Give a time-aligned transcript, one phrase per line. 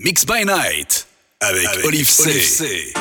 [0.00, 1.06] Mix by Night
[1.40, 2.30] avec, avec Olive C.
[2.30, 2.92] Olive C.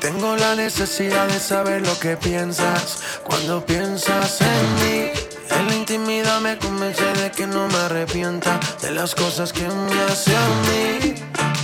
[0.00, 5.10] Tengo la necesidad de saber lo que piensas cuando piensas en mí.
[5.50, 10.02] En la intimidad me convence de que no me arrepienta de las cosas que me
[10.10, 11.14] hace a mí.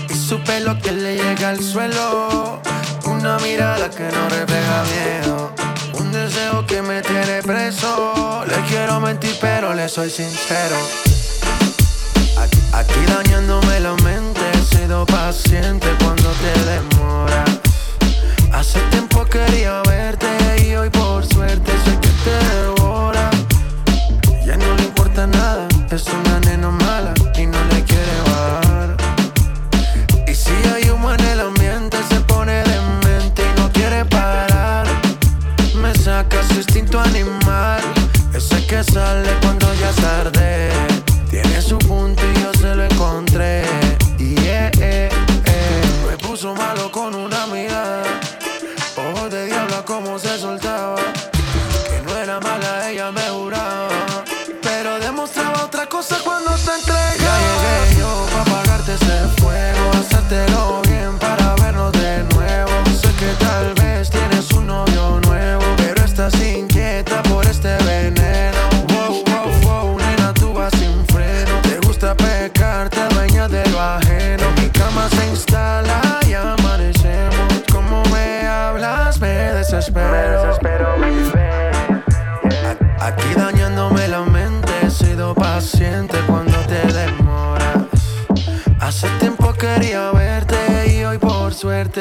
[0.09, 2.63] Y su pelo que le llega al suelo,
[3.27, 5.53] una mirada que no refleja miedo.
[5.95, 8.45] Un deseo que me tiene preso.
[8.47, 10.77] Le quiero mentir, pero le soy sincero.
[12.39, 17.51] Aquí, aquí dañándome la mente, he sido paciente cuando te demoras.
[18.53, 20.29] Hace tiempo quería verte
[20.65, 21.96] y hoy por suerte soy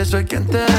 [0.06, 0.75] soy quien te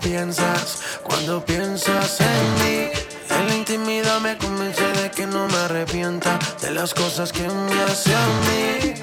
[0.00, 2.88] piensas cuando piensas en mí.
[3.30, 7.82] En la intimidad me convence de que no me arrepienta de las cosas que me
[7.82, 8.94] hace a mí.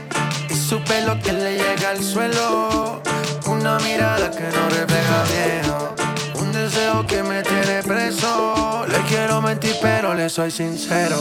[0.49, 3.01] Y su pelo que le llega al suelo,
[3.45, 5.95] una mirada que no refleja miedo.
[6.35, 8.85] Un deseo que me tiene preso.
[8.87, 11.17] Le quiero mentir, pero le soy sincero.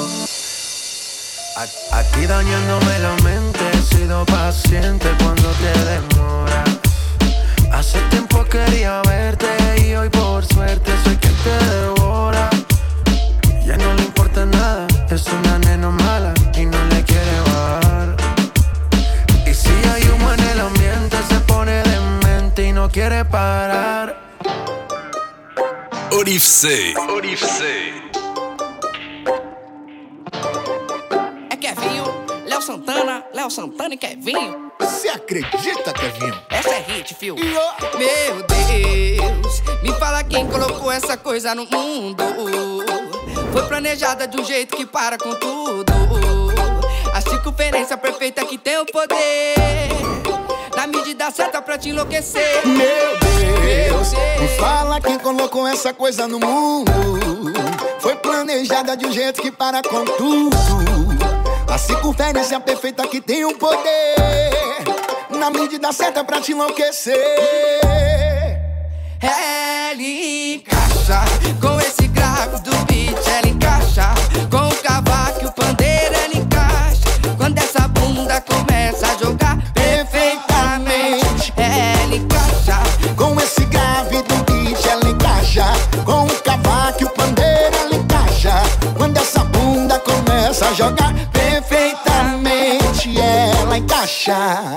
[1.92, 6.70] Aquí dañándome la mente, he sido paciente cuando te demoras.
[7.72, 9.65] Hace tiempo quería verte
[10.56, 12.48] suerte soy quien te devora.
[13.66, 18.16] Ya no le importa nada, es una nena mala y no le quiere bajar.
[19.46, 24.16] Y si hay humo en el ambiente, se pone demente y no quiere parar.
[26.12, 26.94] Olive C.
[31.50, 32.06] É Kevinho,
[32.46, 34.65] Léo Santana, Léo Santana e Kevinho.
[34.78, 36.38] Você acredita, Kevinho?
[36.50, 37.34] Essa é hit, fio.
[37.36, 42.22] Meu Deus, me fala quem colocou essa coisa no mundo.
[43.52, 45.92] Foi planejada de um jeito que para com tudo.
[47.12, 49.54] A circunferência perfeita que tem o poder.
[50.76, 52.66] Na medida certa pra te enlouquecer.
[52.66, 56.92] Meu Deus, me fala quem colocou essa coisa no mundo.
[57.98, 60.56] Foi planejada de um jeito que para com tudo.
[61.68, 64.65] A circunferência perfeita que tem um poder.
[65.38, 67.14] Na medida certa pra te enlouquecer.
[69.20, 71.24] Ela encaixa
[71.60, 74.14] com esse grave do beat, ela encaixa
[74.50, 77.04] com o cavaco e o pandeiro, ela encaixa.
[77.36, 82.46] Quando essa bunda começa a jogar perfeitamente, ela encaixa.
[83.16, 85.64] Com esse grave do beat ela encaixa
[86.04, 88.62] Com o cavaco e o pandeiro ela encaixa
[88.96, 94.76] Quando essa bunda começa a jogar Perfeitamente ela encaixa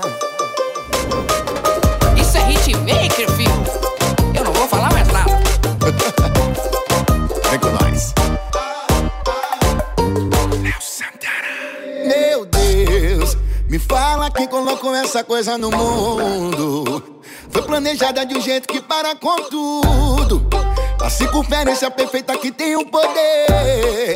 [14.00, 17.22] fala que colocou essa coisa no mundo.
[17.52, 20.40] Foi planejada de um jeito que para com tudo.
[20.98, 24.16] Tá A circunferência perfeita que tem o um poder.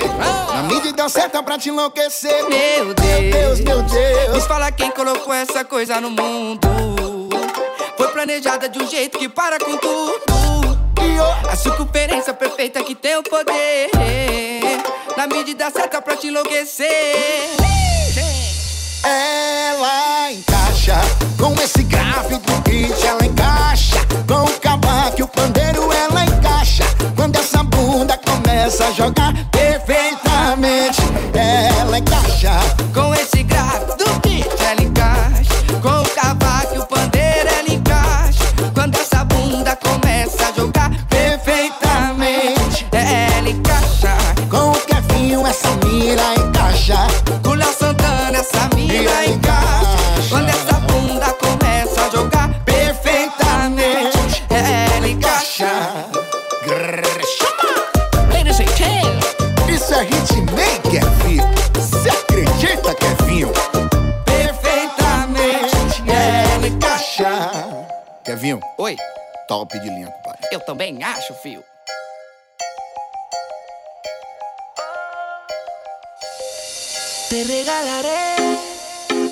[0.54, 2.48] Na medida certa pra te enlouquecer.
[2.48, 4.46] Meu Deus, meu Deus, meu Deus.
[4.46, 7.30] Fala quem colocou essa coisa no mundo.
[7.98, 10.24] Foi planejada de um jeito que para com tudo.
[11.52, 13.90] A circunferência perfeita que tem o um poder.
[15.18, 16.88] Na medida certa pra te enlouquecer.
[19.04, 20.96] Ela encaixa
[21.38, 23.98] com esse grave do beat, ela encaixa
[24.28, 26.86] com o cavaco, o pandeiro, ela encaixa.
[27.16, 31.02] Quando essa bunda começa a jogar perfeitamente,
[31.34, 32.52] ela encaixa
[32.94, 34.03] com esse grave do
[50.30, 55.68] Quando essa bunda começa a jogar perfeitamente, ela encaixa.
[56.64, 58.34] Grrr, chama!
[58.34, 61.44] Ladies and isso é hitmaker, Kevinho.
[61.74, 63.52] Você acredita Kevinho.
[64.26, 67.30] Perfeitamente, ela encaixa.
[68.24, 68.60] Quer vinho?
[68.78, 68.96] Oi.
[69.48, 70.48] Top de linha, compadre.
[70.52, 71.64] Eu também acho, fio.
[77.34, 78.73] te regalaré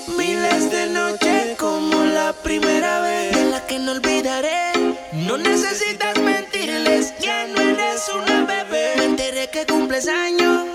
[0.08, 4.72] Miles de noches como la primera vez, de la que no olvidaré.
[5.12, 8.94] No necesitas mentirles, ya no eres una bebé.
[8.96, 10.66] Me enteré que cumples años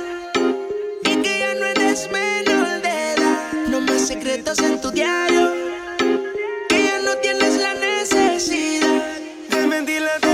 [1.04, 3.54] y que ya no eres menor de edad.
[3.70, 5.54] No más secretos en tu diario,
[6.70, 9.04] que ya no tienes la necesidad
[9.50, 10.27] de mentirle.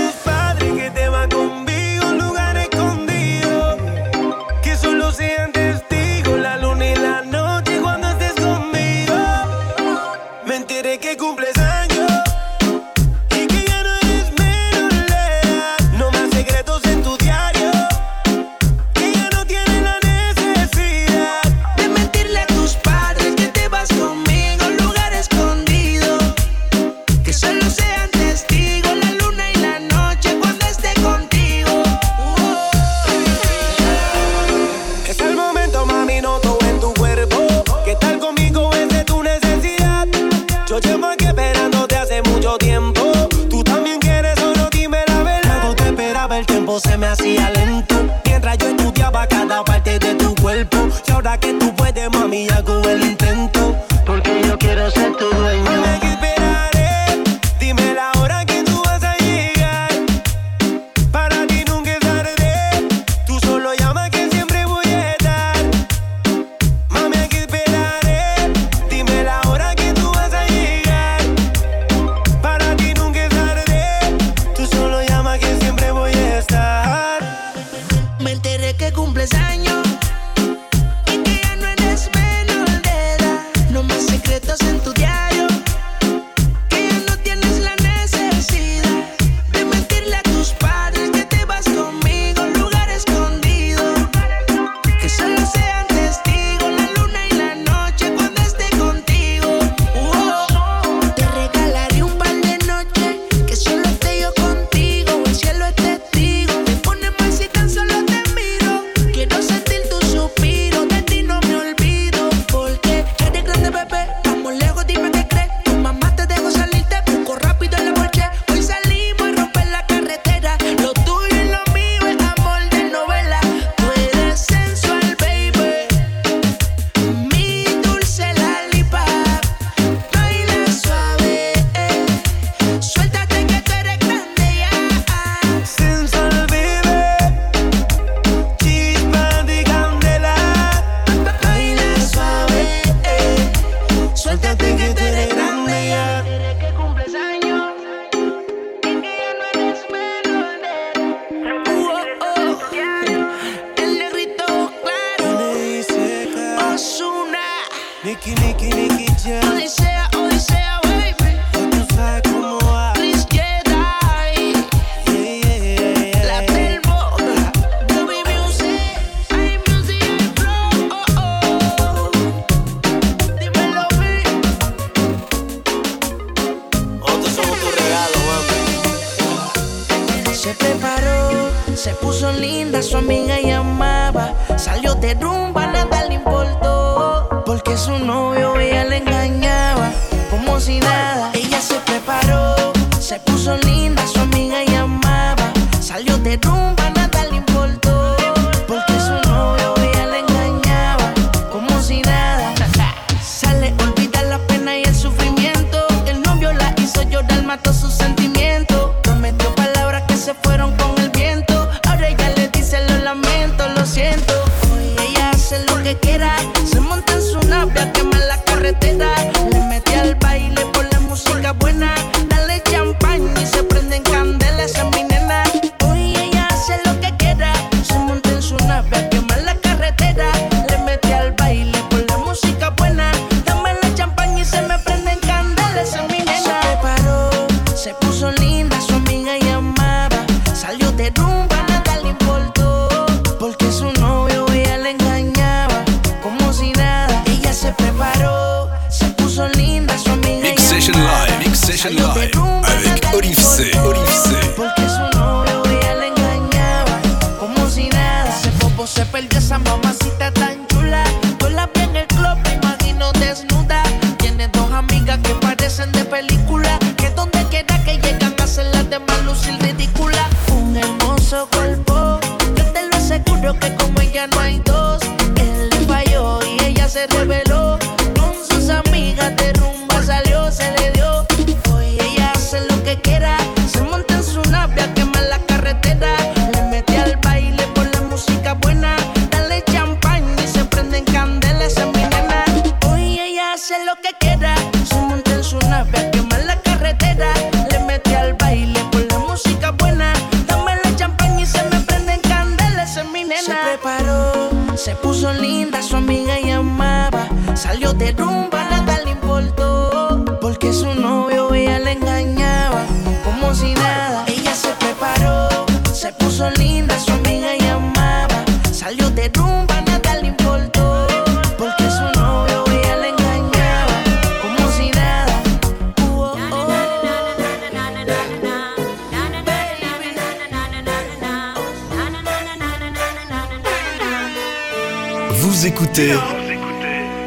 [251.84, 252.83] Nation Live.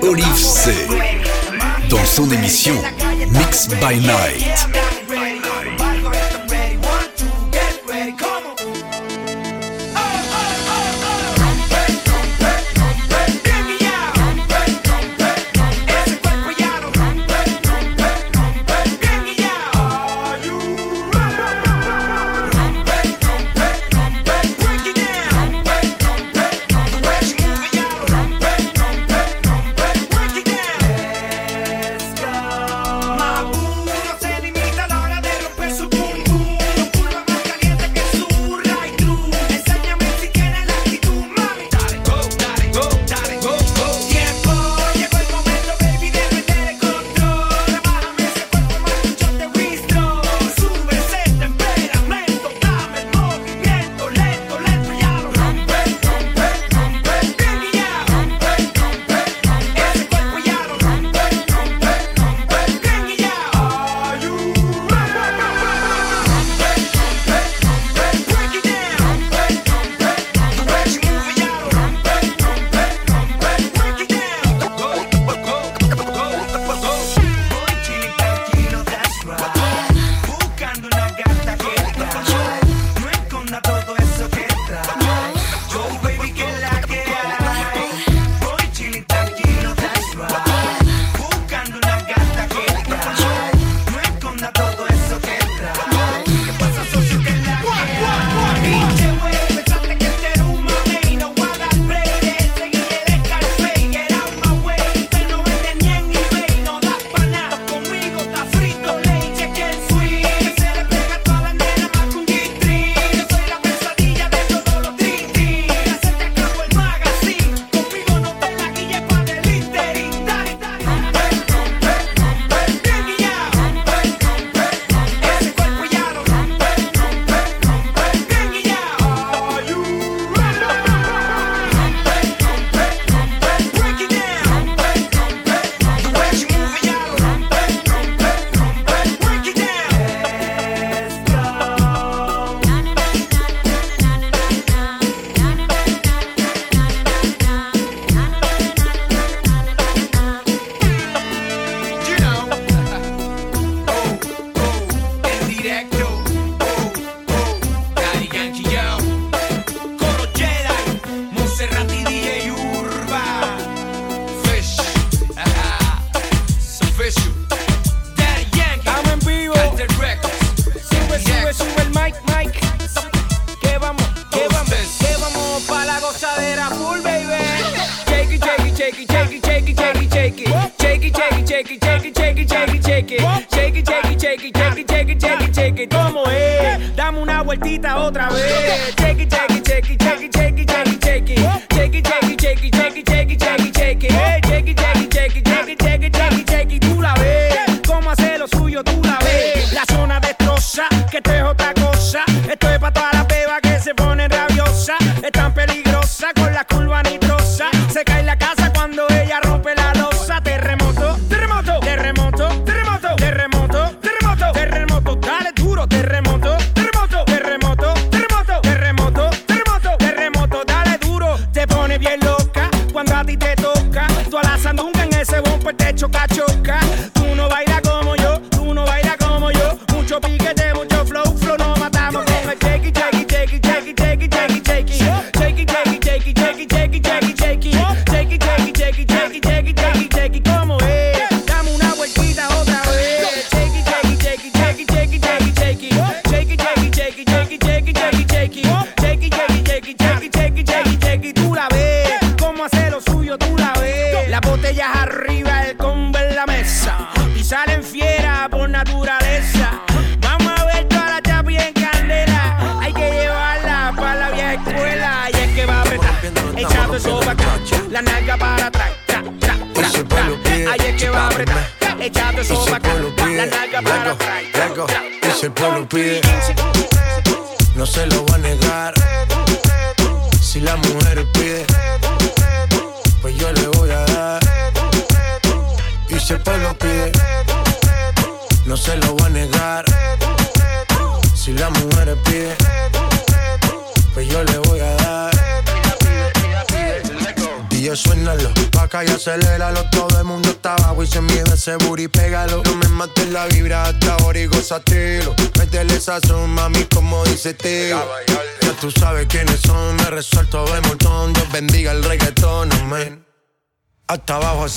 [0.02, 0.72] Olive C
[1.90, 2.74] dans son émission
[3.32, 4.77] Mix by Night.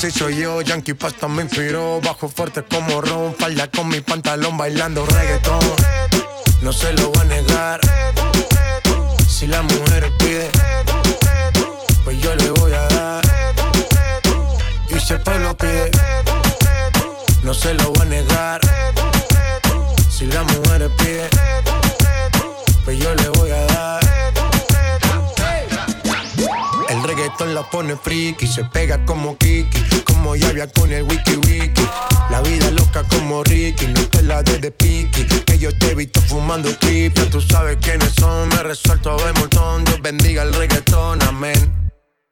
[0.00, 0.62] así soy yo.
[0.62, 2.00] Yankee Pasta me inspiró.
[2.00, 3.34] Bajo fuerte como ron.
[3.34, 5.60] Falda con mi pantalón bailando reggaetón.
[6.62, 7.12] No se lo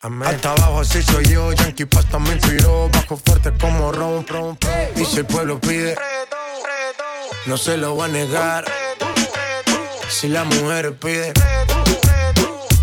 [0.00, 4.92] Hasta abajo así soy yo, Yankee Pasta me inspiró, bajo fuerte como ron, ron, ron.
[4.94, 5.96] Y si el pueblo pide,
[7.46, 8.64] no se lo voy a negar.
[10.08, 11.32] Si la mujer pide,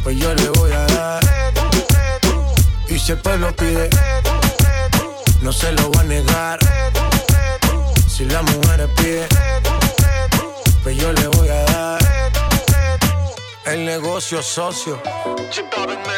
[0.03, 1.23] pues yo le voy a dar.
[2.89, 3.89] Y si el pueblo pide,
[5.41, 6.59] no se lo voy a negar.
[8.09, 9.25] Si la mujer pide,
[10.83, 11.64] pues yo le voy a dar
[13.75, 15.01] el negocio socio.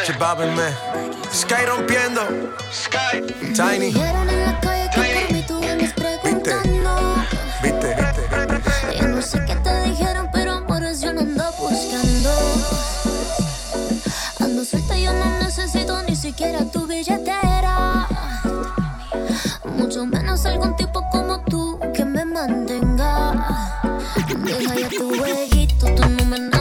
[0.06, 0.68] Chipábenme.
[1.32, 2.22] Sky rompiendo.
[2.72, 3.20] Sky.
[3.52, 3.92] Tiny.
[5.32, 6.14] Viste.
[6.22, 6.54] Viste.
[7.62, 8.98] viste.
[9.00, 12.30] Yo no sé qué te dijeron, pero amores yo no ando buscando.
[14.38, 18.06] Ando suelta, yo no necesito ni siquiera tu billetera.
[19.64, 23.74] Mucho menos algún tipo como tú que me mantenga.
[24.44, 26.57] Deja ya tu jueguito, tu número.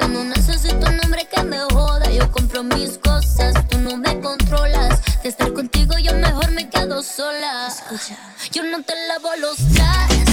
[0.00, 2.10] Yo no necesito un hombre que me joda.
[2.10, 5.00] Yo compro mis cosas, tú no me controlas.
[5.22, 7.68] De estar contigo, yo mejor me quedo sola.
[7.68, 8.16] Escucha,
[8.52, 10.31] Yo no te lavo los pies.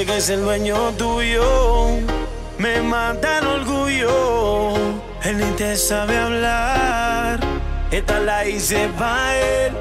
[0.00, 1.44] sé que es el dueño tuyo.
[2.58, 4.74] Me mata el orgullo.
[5.22, 7.40] Él ni te sabe hablar.
[7.90, 9.72] Esta la hice pa' él.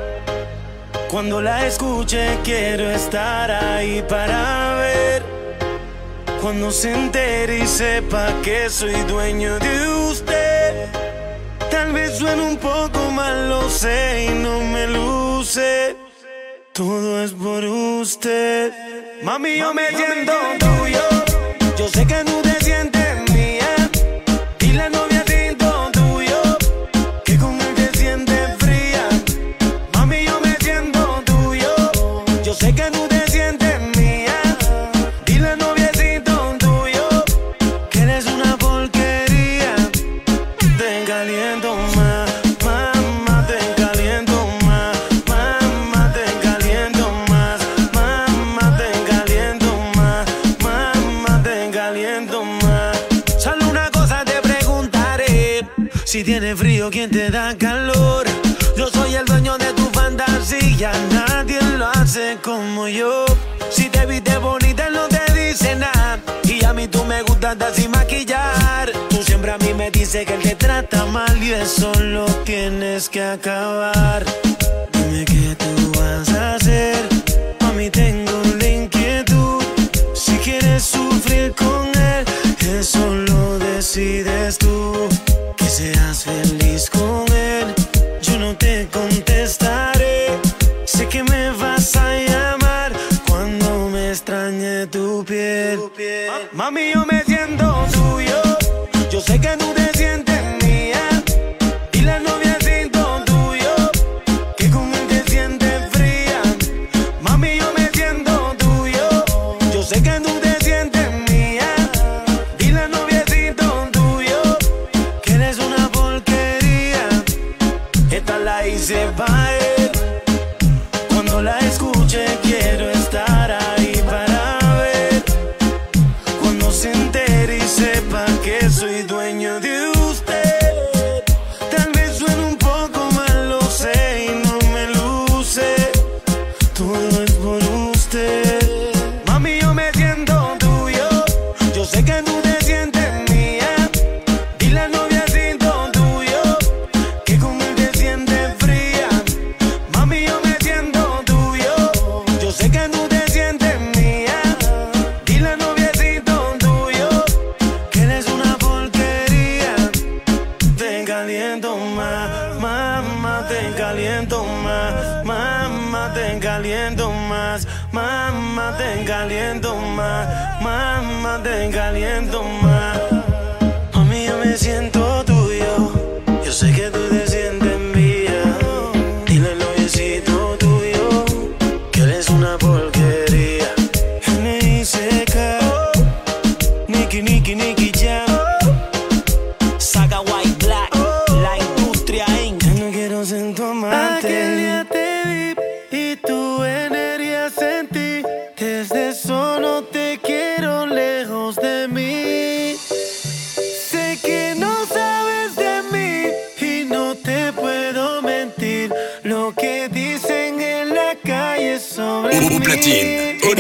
[1.10, 5.23] Cuando la escuche, quiero estar ahí para ver.
[6.41, 10.88] Cuando se entere y sepa que soy dueño de usted.
[11.71, 16.09] Tal vez suene un poco mal, lo sé y no me luce.
[16.80, 18.72] Todo es por usted.
[19.22, 21.02] Mami, yo me siento tuyo.
[21.78, 22.48] Yo sé que no
[56.89, 58.25] siendo quien te da calor.
[58.78, 63.25] Yo soy el dueño de tu fantasía, nadie lo hace como yo.
[63.69, 66.19] Si te viste bonita, no te dice nada.
[66.43, 68.91] Y a mí tú me gustas sin maquillar.
[69.10, 73.10] Tú siempre a mí me dices que él te trata mal y eso lo tienes
[73.10, 74.23] que acabar.
[74.93, 77.08] Dime qué tú vas a hacer.
[77.62, 79.62] A mí tengo la inquietud.
[80.13, 82.25] Si quieres sufrir con él,
[82.80, 85.08] eso lo decides tú.
[85.58, 86.59] Que seas feliz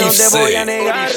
[0.09, 1.09] donde voy a negar.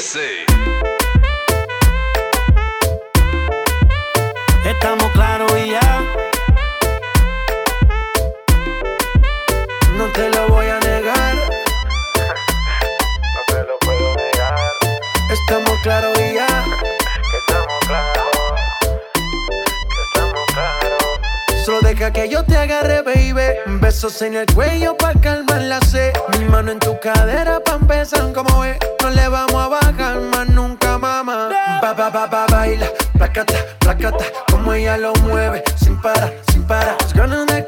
[23.83, 26.13] Besos en el cuello pa' calmar la sed.
[26.39, 28.79] Mi mano en tu cadera pa' empezar como ve.
[29.01, 31.49] No le vamos a bajar más nunca, mamá.
[31.81, 34.23] Ba, ba, ba, ba, baila, placata, placata.
[34.49, 36.95] Como ella lo mueve, sin para, sin para.
[37.01, 37.65] Las ganas de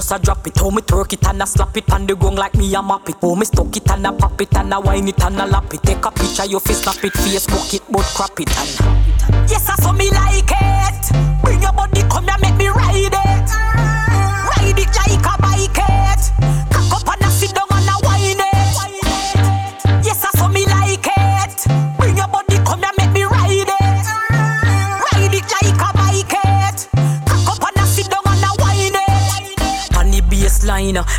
[0.00, 0.56] just a drop it.
[0.58, 3.08] How me twerk it and a slap it and the gong like me a map
[3.08, 3.16] it.
[3.20, 5.72] How me stuck it and a pop it and a wine it and a lap
[5.74, 5.82] it.
[5.82, 9.50] Take a picture, your face snap it, Facebook it, but crap it and.
[9.50, 10.79] Yes, I saw me like it.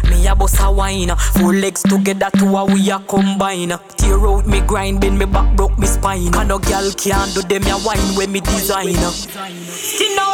[0.09, 1.11] Me a boss a wine.
[1.35, 3.73] Four legs together two a we a combine.
[3.97, 6.33] Tear out me grind, bend me back, broke me spine.
[6.35, 8.95] And no girl can do them a wine when me design.
[8.95, 10.30] Skin out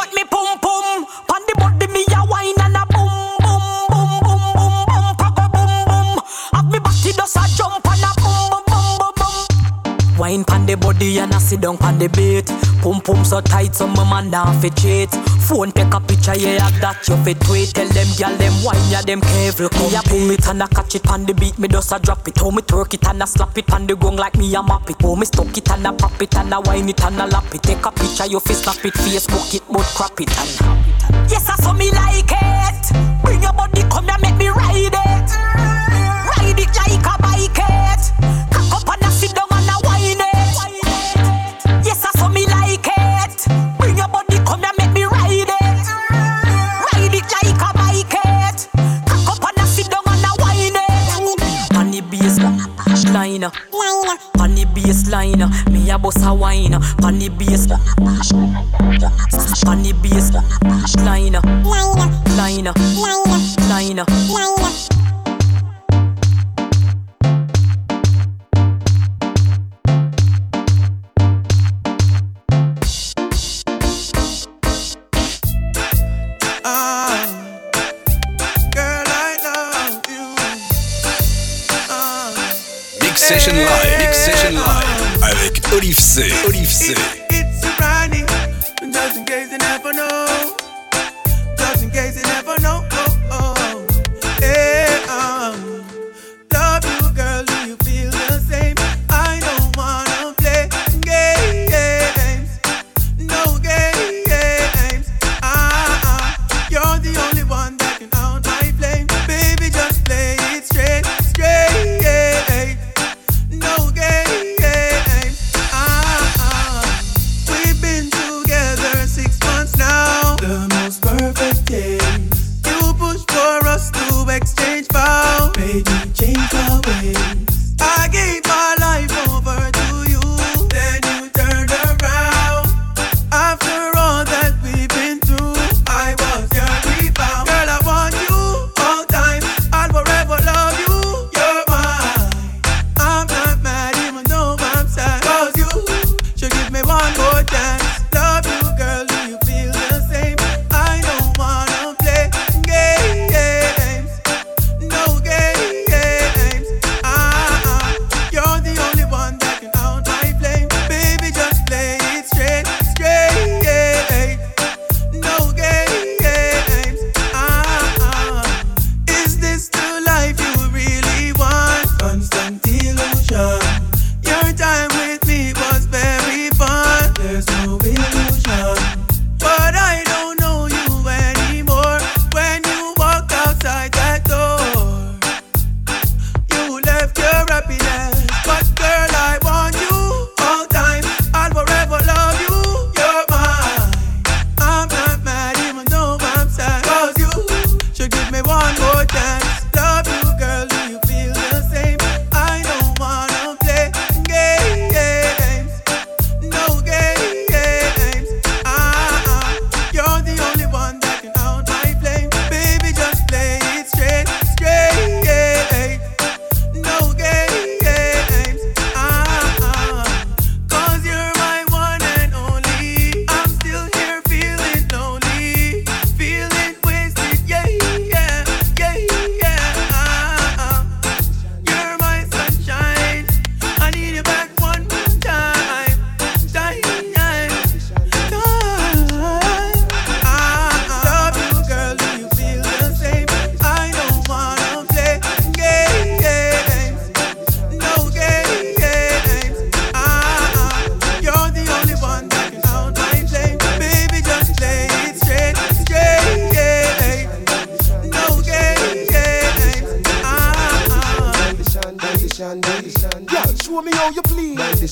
[10.28, 12.44] Wine pan the body and I sit down pan the beat.
[12.82, 15.08] Pum pum so tight, so my man down fit cheat.
[15.48, 17.72] Phone take a picture, yeah, have that you fit tweet.
[17.72, 19.72] Tell them, girl, them wine, yeah, them careful.
[19.80, 21.58] Me a pull it and I catch it pan the beat.
[21.58, 22.36] Me just a drop it.
[22.36, 24.90] How me twerk it and I slap it pan the gong like me a map
[24.90, 24.96] it.
[25.02, 27.54] Oh, me stuck it and I pop it and I wine it and I lap
[27.54, 27.62] it.
[27.62, 31.07] Take a picture, you fit snap it, Facebook it, but crap it and.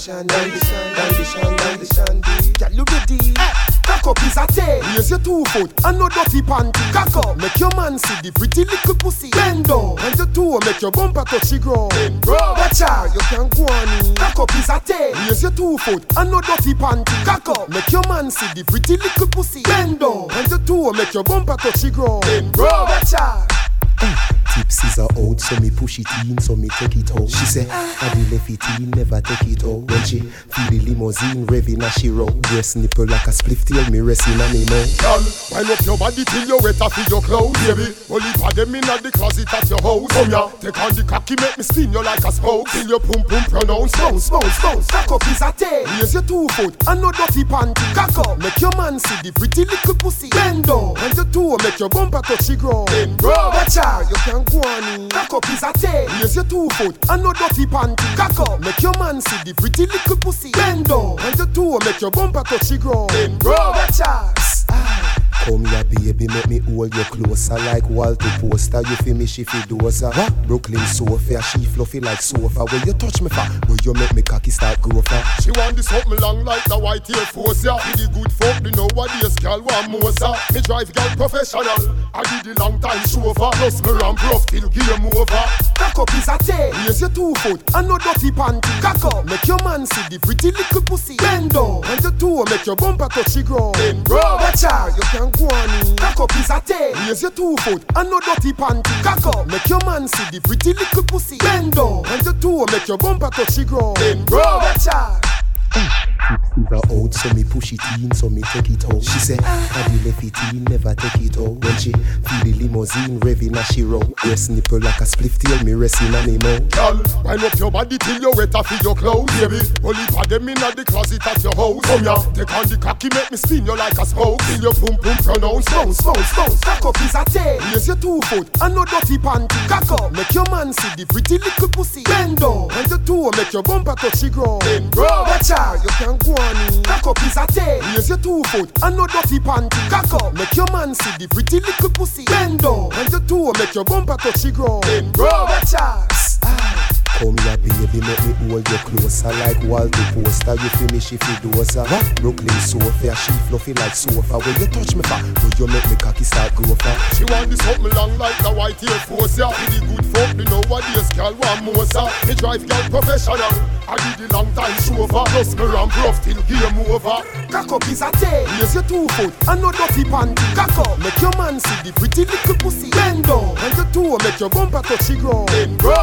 [0.07, 0.27] Please.
[0.27, 2.59] Dandy shan, dandy shan, dandy shan, dandy shandy.
[2.59, 3.35] Girl, you ready?
[3.83, 4.83] Cock up is a tail.
[4.95, 6.93] Raise your two foot and no dirty panty.
[6.93, 9.31] Cock up, make your man see the pretty little pussy.
[9.31, 11.93] Bend down and your toe make your bumper touch the ground.
[12.27, 14.15] Watch out, you can go on.
[14.17, 15.15] Cock up is a tail.
[15.29, 17.25] Raise your two foot and no dirty panty.
[17.25, 19.63] Cock up, make your man see the pretty little pussy.
[19.63, 22.25] Bend down and your toe make your bumper touch the ground.
[22.57, 24.46] Watch out.
[24.57, 27.29] Tipsies are out, so me push it in, so me take it out.
[27.29, 29.85] She say, I be left it in, never take it out.
[29.85, 33.85] When she feel the limousine revving as she roll, breast nipple like a spliff tail,
[33.91, 34.97] me resting on me mouth.
[34.97, 35.21] Girl,
[35.53, 37.93] wind up your body till you wet off your clothes, baby.
[38.09, 40.09] Only for them in the closet at your house.
[40.17, 42.67] Come here, take on the cocky, make me spin you like a spoke.
[42.73, 44.89] Till your pum pum pronounce bounce, bounce, bounce.
[44.89, 45.85] Cock up is a tail.
[46.01, 47.85] Raise your two foot and no dirty panty.
[47.93, 50.33] Cock up, make your man see the pretty little pussy.
[50.33, 52.89] Bend down and your toe make your bumper touch the ground.
[53.21, 55.09] Watch out, you can on.
[55.11, 56.09] Cock up is a tail.
[56.21, 58.17] Raise your two foot and no dirty panty.
[58.17, 60.51] Cock up, make your man see the pretty little pussy.
[60.53, 63.11] Bend down and your toe make your bumper touch the ground.
[63.45, 64.39] Watch out.
[64.71, 65.26] Ah.
[65.47, 68.81] Come here, baby, make me hold you closer like Walter Poster.
[68.81, 70.13] You feel me, she feel dozer.
[70.17, 70.47] What?
[70.49, 72.65] Brooklyn sofa, she fluffy like sofa.
[72.65, 75.03] When you touch me fat, when you make me cocky start grow.
[75.41, 77.79] She want this something long like the white Air Force, yeah.
[77.95, 80.35] Be the good folk, the nowadays girl want more, sir.
[80.53, 81.95] Me drive girl professional.
[82.13, 83.51] I did the long time chauffeur.
[83.55, 85.47] Plus me ramp rough till game over.
[85.79, 86.73] Cock up is a tail.
[86.83, 88.83] Raise your two foot and no dirty panty.
[88.83, 91.15] Cock up, make your man see the pretty little pussy.
[91.17, 93.79] Bend down and your toe make your bumper touch the ground.
[94.11, 95.97] Watch out, you can on.
[95.97, 96.95] Cock up is a tail.
[97.07, 99.03] Raise your two foot and no dirty panty.
[99.03, 101.39] Cock up, make your man see the pretty little pussy.
[101.39, 103.99] Bend down and your toe make your bumper touch the ground.
[104.31, 105.36] Watch out.
[105.81, 109.03] Tipsies are out, so me push it in, so me take it out.
[109.03, 111.55] She say, I be left it in, never take it out.
[111.63, 115.63] When she feel the limousine revving as she roll, breast nipple like a spliff tail,
[115.65, 116.69] me resting on me mouth.
[116.71, 119.61] Girl, wind up your body till you wet off your clothes, baby.
[119.85, 121.65] Only for them in the closet at your house.
[121.67, 124.41] Oh, Come here, take on the cocky, make me spin you like a spoke.
[124.47, 126.61] Till your pum pum pronounce bounce, bounce, bounce.
[126.61, 127.59] Cock up is a tail.
[127.73, 129.59] Raise your two foot and no dirty panty.
[129.69, 132.03] Cock up, make your man see the pretty little pussy.
[132.05, 134.63] Bend down and your two make your bumper touch the ground.
[134.95, 136.83] Watch out, you can go on.
[136.85, 137.81] Cock up is a tail.
[137.95, 139.91] Raise your two foot and no dirty panty.
[139.91, 142.25] Cock up, make your man see the pretty little pussy.
[142.25, 144.85] Bend down and your toe make your bumper touch the ground.
[145.17, 146.13] Watch out.
[146.45, 146.96] Ah.
[147.17, 150.53] Come here, baby, make me hold you closer like Walter Poster.
[150.53, 151.89] You feel me, she feel dozer.
[151.91, 152.21] What?
[152.21, 154.37] Brooklyn sofa, she fluffy like sofa.
[154.39, 157.17] When you touch me fat, when you make me cocky start grow fat.
[157.17, 159.49] She want this something long like the white Air Force, yeah.
[159.49, 162.05] Be the good folk, the nowadays girl want more, sir.
[162.29, 163.77] Me drive girl professional.
[163.89, 165.25] I did the long time chauffeur.
[165.33, 167.25] Plus me ramp rough till game over.
[167.49, 168.45] Cock up is a tail.
[168.61, 170.37] Raise your two foot and no dirty panty.
[170.53, 172.91] Cock up, make your man see the pretty little pussy.
[172.91, 175.47] Bend down and your two make your bumper touch the grow,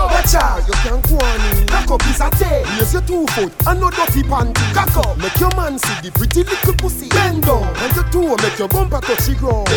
[0.09, 1.67] Watch out, you can go on.
[1.67, 2.63] Cock up is a tail.
[2.79, 4.63] Raise your two foot and no dirty panty.
[4.73, 7.09] Cock up, make your man see the pretty little pussy.
[7.09, 9.67] Bend down and your toe make your bumper touch the ground.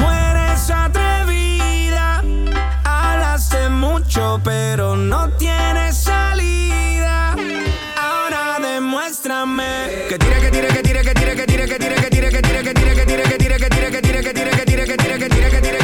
[0.00, 2.22] Eres atrevida,
[2.84, 7.34] hablaste mucho pero no tienes salida.
[8.00, 12.10] Ahora demuéstrame que tire, que tire, que tire, que tire, que tire, que tire, que
[12.10, 14.32] tire, que tire, que tire, que tire, que tire, que tire, que tire, que tire,
[14.32, 15.83] que tire, que tire, que tire, que tire, que tire,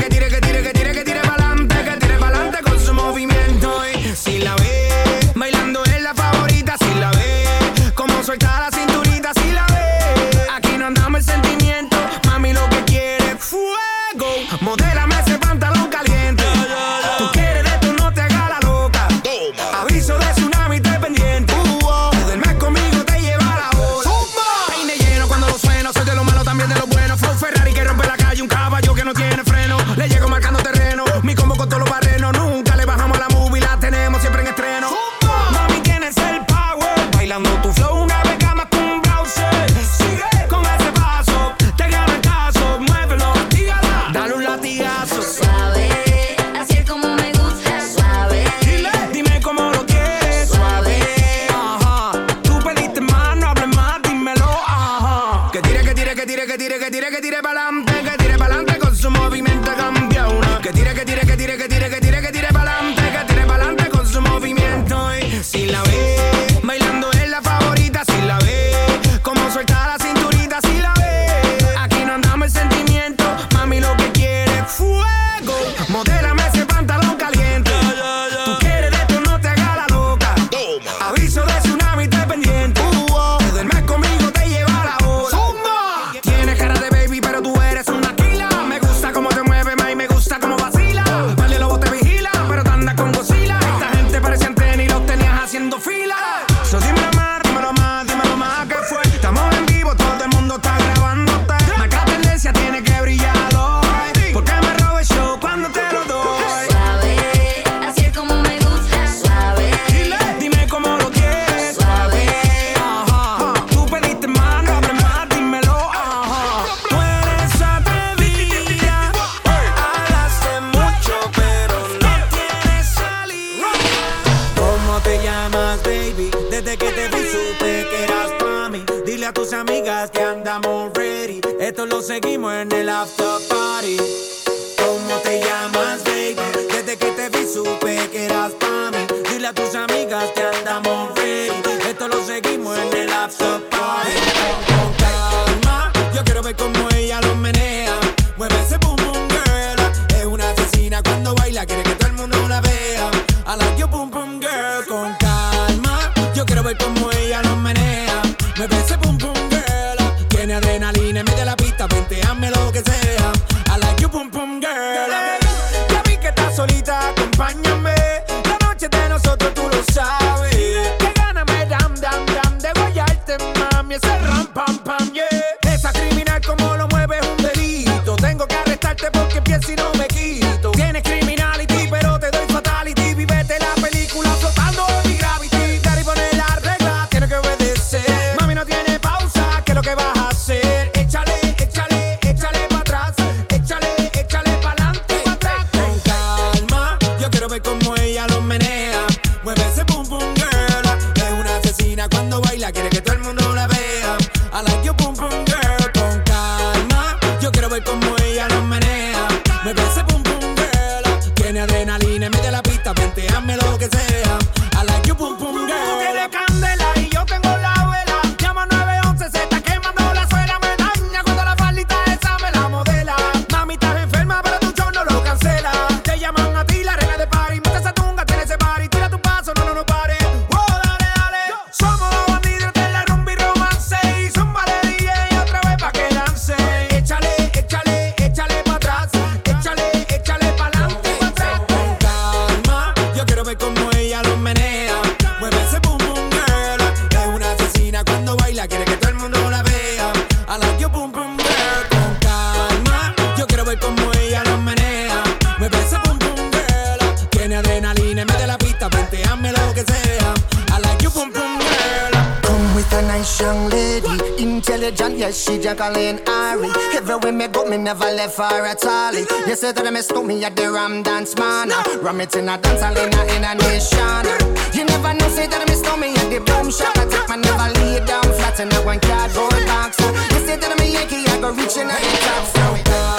[265.70, 266.68] Jacqueline Ari.
[266.96, 269.14] Everywhere me go, me never left her at all.
[269.14, 271.70] You say that me stole me at the Ram Dance Man.
[272.02, 274.26] Ram it in a dance, I in a, nation.
[274.74, 276.98] You never know, say that me stole me at the boom shop.
[276.98, 279.96] I take my never lay down flat in a one cardboard box.
[280.34, 282.46] You say that me a Yankee, I go reaching out the top.
[282.50, 283.09] So,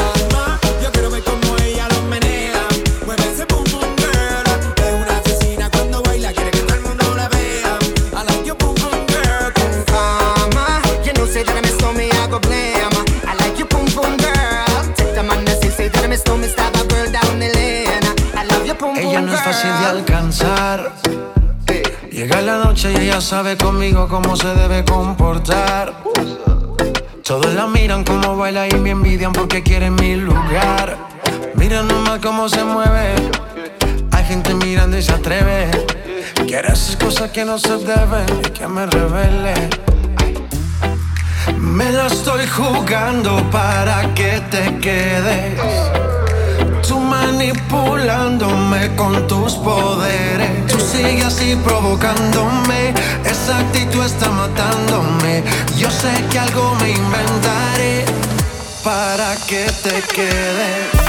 [19.44, 20.92] fácil de alcanzar.
[22.12, 25.94] Llega la noche y ella sabe conmigo cómo se debe comportar.
[27.24, 30.98] Todos la miran como baila y me envidian porque quieren mi lugar.
[31.56, 33.16] Mira nomás cómo se mueve.
[34.12, 35.72] Hay gente mirando y se atreve.
[36.46, 39.54] Quiere hacer cosas que no se deben y que me revele.
[41.58, 46.11] Me la estoy jugando para que te quedes
[47.42, 50.68] manipulándome con tus poderes.
[50.68, 52.94] Tú sigues así provocándome,
[53.26, 55.44] esa actitud está matándome.
[55.76, 58.06] Yo sé que algo me inventaré
[58.84, 61.01] para que te quedes.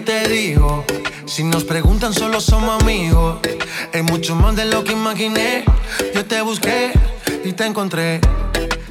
[0.00, 0.84] te digo.
[1.26, 3.38] Si nos preguntan, solo somos amigos.
[3.92, 5.64] Es mucho más de lo que imaginé.
[6.14, 6.92] Yo te busqué
[7.44, 8.20] y te encontré.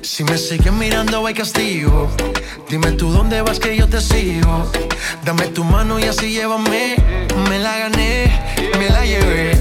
[0.02, 2.10] Si me siguen mirando, hay castigo.
[2.70, 4.72] Dime tú dónde vas que yo te sigo.
[5.24, 6.96] Dame tu mano y así llévame.
[7.50, 8.32] Me la gané,
[8.78, 9.60] me la llevé.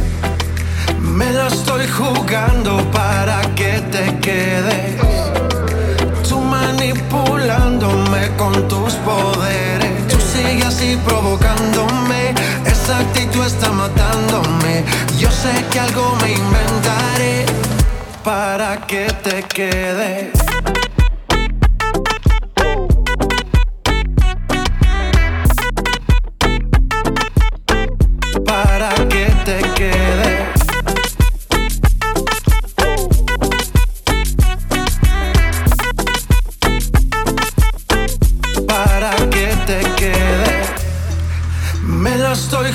[1.01, 4.97] Me la estoy jugando para que te quedes.
[6.29, 9.84] Tú manipulándome con tus poderes
[11.05, 12.35] provocándome.
[12.67, 14.85] Esa actitud está matándome.
[15.19, 17.47] Yo sé que algo me inventaré
[18.23, 20.44] para que te quedes.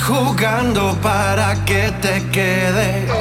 [0.09, 3.11] jugando para que te quedes.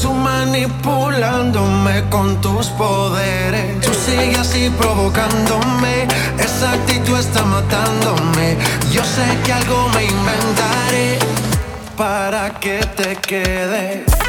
[0.00, 3.80] Tú manipulándome con tus poderes.
[3.80, 6.06] Tú sigues así provocándome.
[6.38, 8.56] Esa actitud está matándome.
[8.92, 11.18] Yo sé que algo me inventaré
[11.96, 14.21] para que te quedes.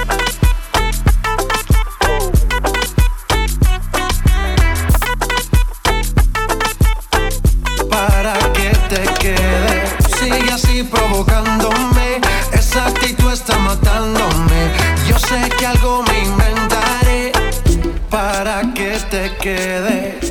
[15.63, 17.31] que algo me inventaré
[18.09, 20.22] para que te quede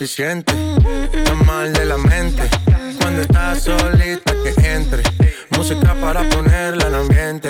[0.00, 0.54] suficiente.
[1.12, 2.48] Está mal de la mente.
[2.98, 5.02] Cuando estás solita que entre.
[5.50, 7.48] Música para ponerla en ambiente.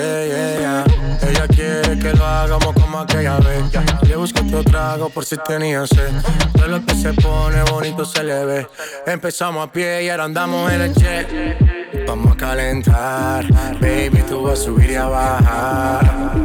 [0.59, 0.83] Yeah.
[1.29, 3.63] Ella quiere que lo hagamos como aquella vez.
[4.03, 6.11] Le busco otro trago por si tenía sed.
[6.53, 8.67] Todo lo que se pone bonito se le ve.
[9.07, 12.05] Empezamos a pie y ahora andamos en el jet.
[12.05, 13.45] Vamos a calentar,
[13.79, 16.35] baby, tú vas a subir y a bajar.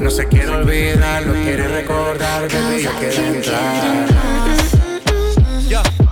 [0.00, 4.33] No se quiere olvidar, no quiere recordar, baby, yo quiero entrar.
[5.74, 6.03] yeah.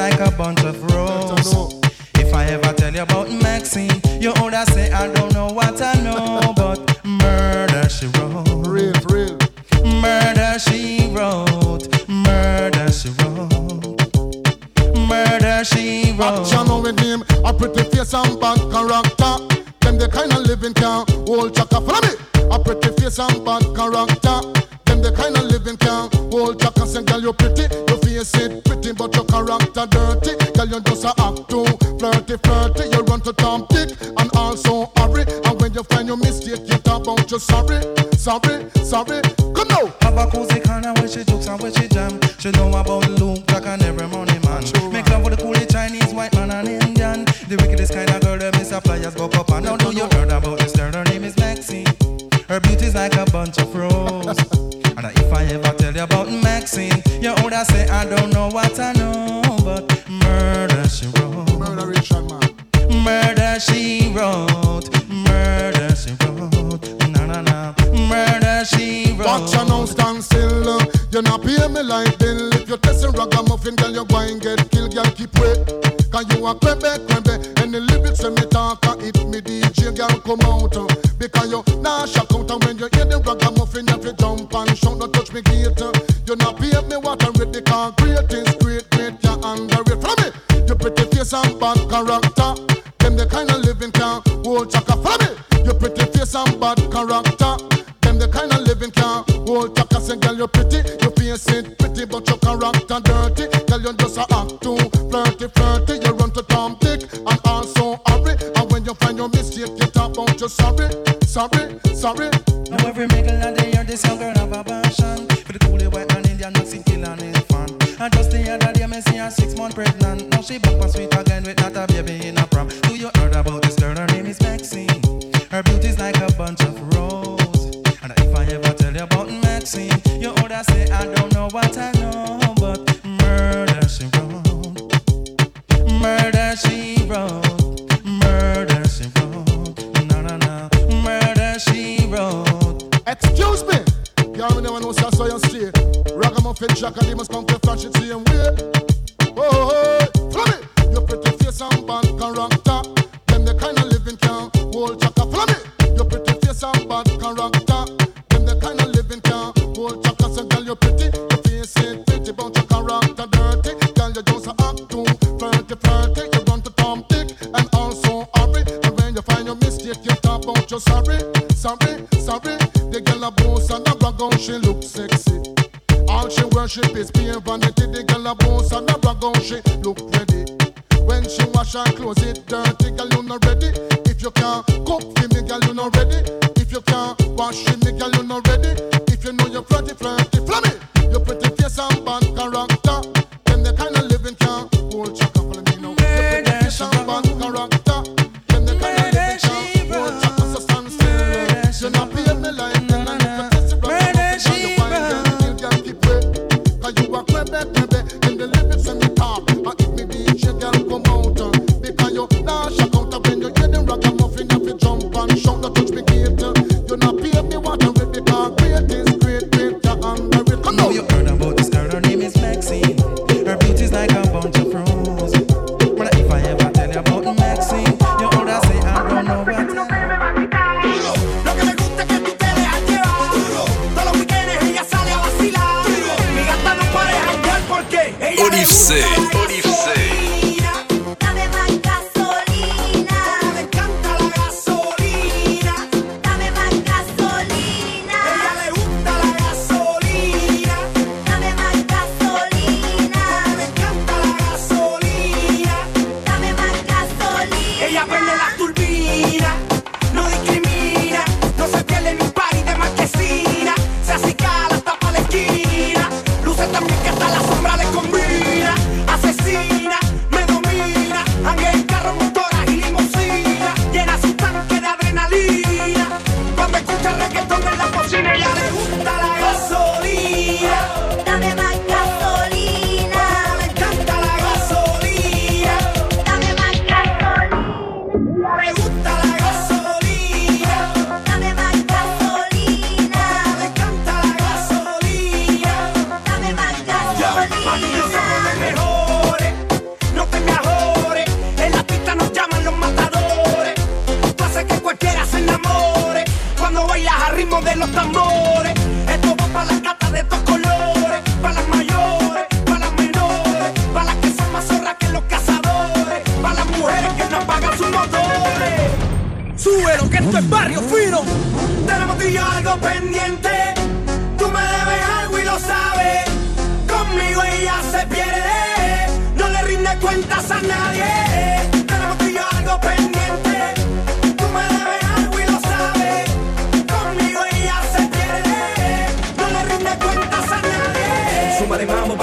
[0.00, 0.89] Like a bunch of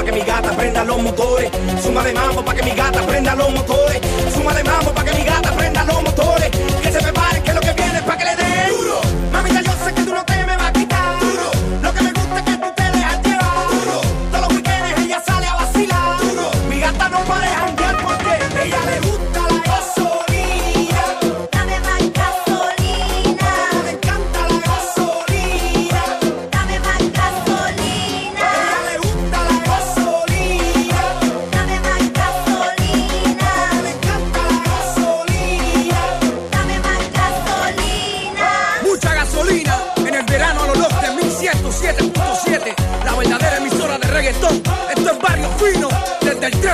[0.07, 1.51] pa' mi gata prenda los motores.
[1.81, 4.16] Suma de mambo pa' che mi gata prenda los motores.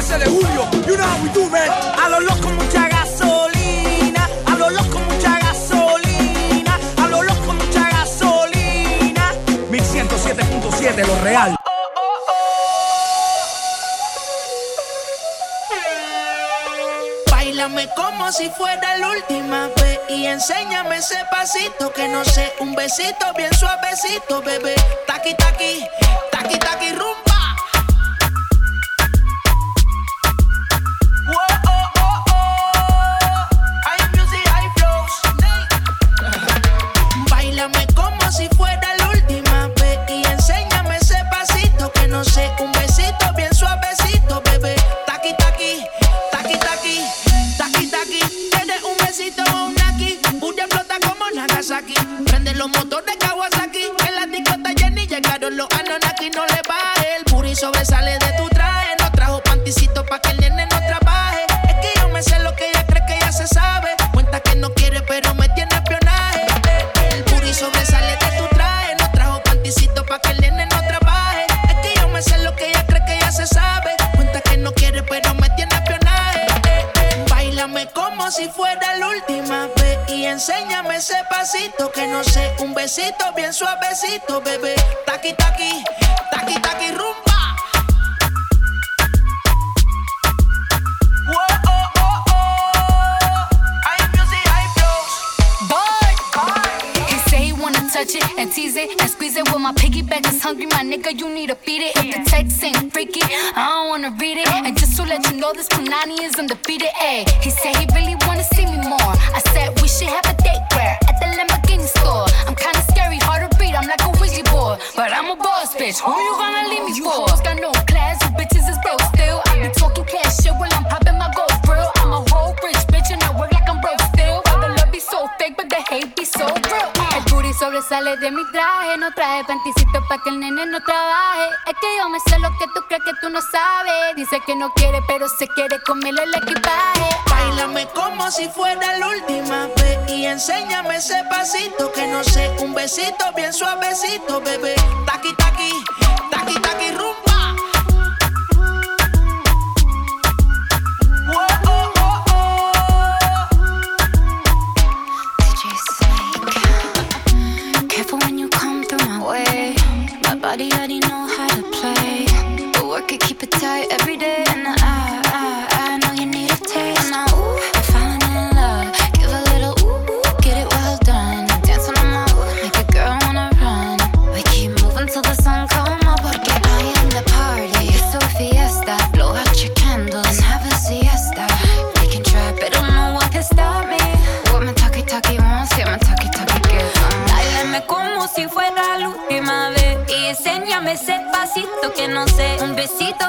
[0.03, 0.69] 13 de julio.
[0.85, 1.69] You know how we do, man.
[1.69, 4.27] A los locos mucha gasolina.
[4.45, 6.79] A los locos mucha gasolina.
[6.97, 9.33] A los locos mucha gasolina.
[9.71, 11.55] 1107.7, lo real.
[17.95, 23.33] como si fuera la última vez y enséñame ese pasito que no sé, un besito
[23.35, 24.75] bien suavecito, bebé.
[25.07, 25.85] Taqui taqui,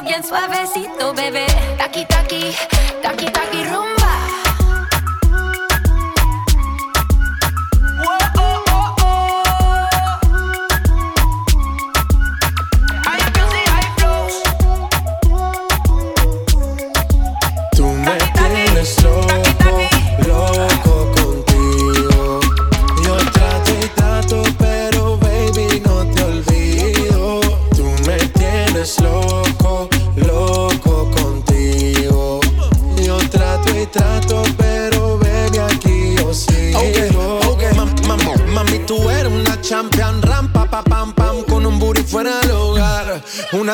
[0.02, 1.53] bien suavecito, bebé.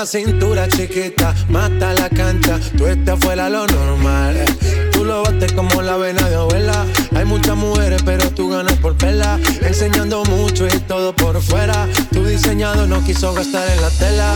[0.07, 4.35] Cintura chiquita, mata la cancha, tú estás fuera lo normal.
[4.93, 6.87] Tú lo bates como la vena de abuela.
[7.15, 9.39] Hay muchas mujeres, pero tú ganas por pela.
[9.61, 11.87] Enseñando mucho y todo por fuera.
[12.13, 14.35] Tu diseñado no quiso gastar en la tela.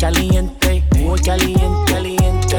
[0.00, 2.56] Caliente, muy caliente, caliente,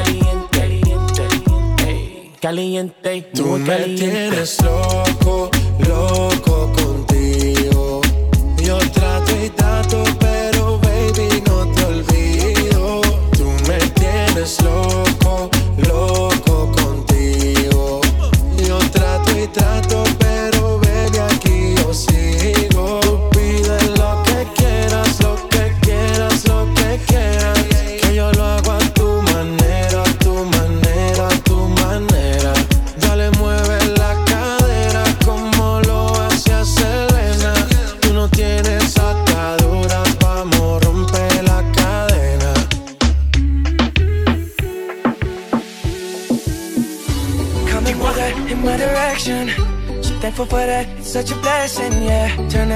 [0.52, 4.02] caliente, caliente, caliente, Tú muy me caliente.
[4.06, 5.52] tienes loco, loco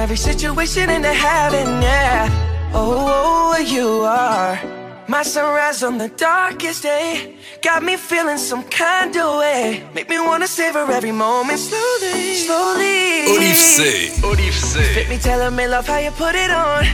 [0.10, 2.28] every situation into heaven, yeah.
[2.74, 4.60] Oh, oh you are
[5.08, 7.36] my sunrise on the darkest day.
[7.62, 9.88] Got me feeling some kind of way.
[9.94, 13.28] Make me wanna savor every moment slowly, slowly.
[13.28, 14.10] Olive C.
[14.24, 14.82] Olive C.
[14.96, 16.86] Fit me, telling me love how you put it on.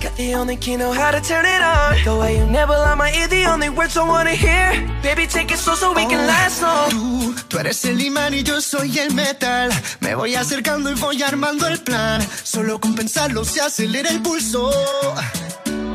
[0.00, 2.04] Got the only key, know how to turn it on.
[2.04, 4.70] The way you never lie my ear, the only words I wanna hear.
[5.02, 6.90] Baby, take it slow so we can last long.
[6.90, 9.70] Tú, tú eres el imán y yo soy el metal.
[9.98, 12.20] Me voy acercando y voy armando el plan.
[12.44, 14.70] Solo con pensarlo se acelera el pulso.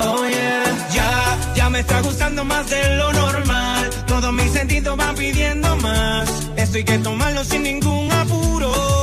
[0.02, 3.90] Oh yeah, ya, ya me está gustando más de lo normal.
[4.06, 6.30] Todos mis sentidos van pidiendo más.
[6.58, 9.03] Esto hay que tomarlo sin ningún apuro.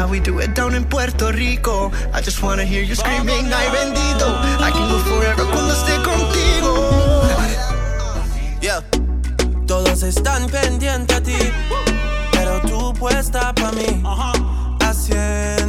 [0.00, 1.92] how we do it down in Puerto Rico.
[2.14, 4.28] I just wanna hear you screaming, ay bendito.
[4.66, 6.72] I can go forever cuando esté contigo.
[8.62, 8.80] Yeah.
[9.66, 11.38] Todos están pendientes a ti,
[12.32, 14.02] pero tú puesta pa' mí.
[14.80, 15.59] Así es.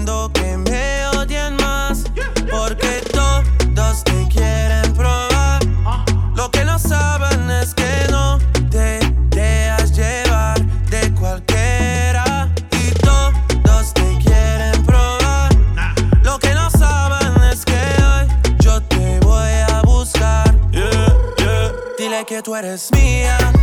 [22.52, 23.61] tú eres mía.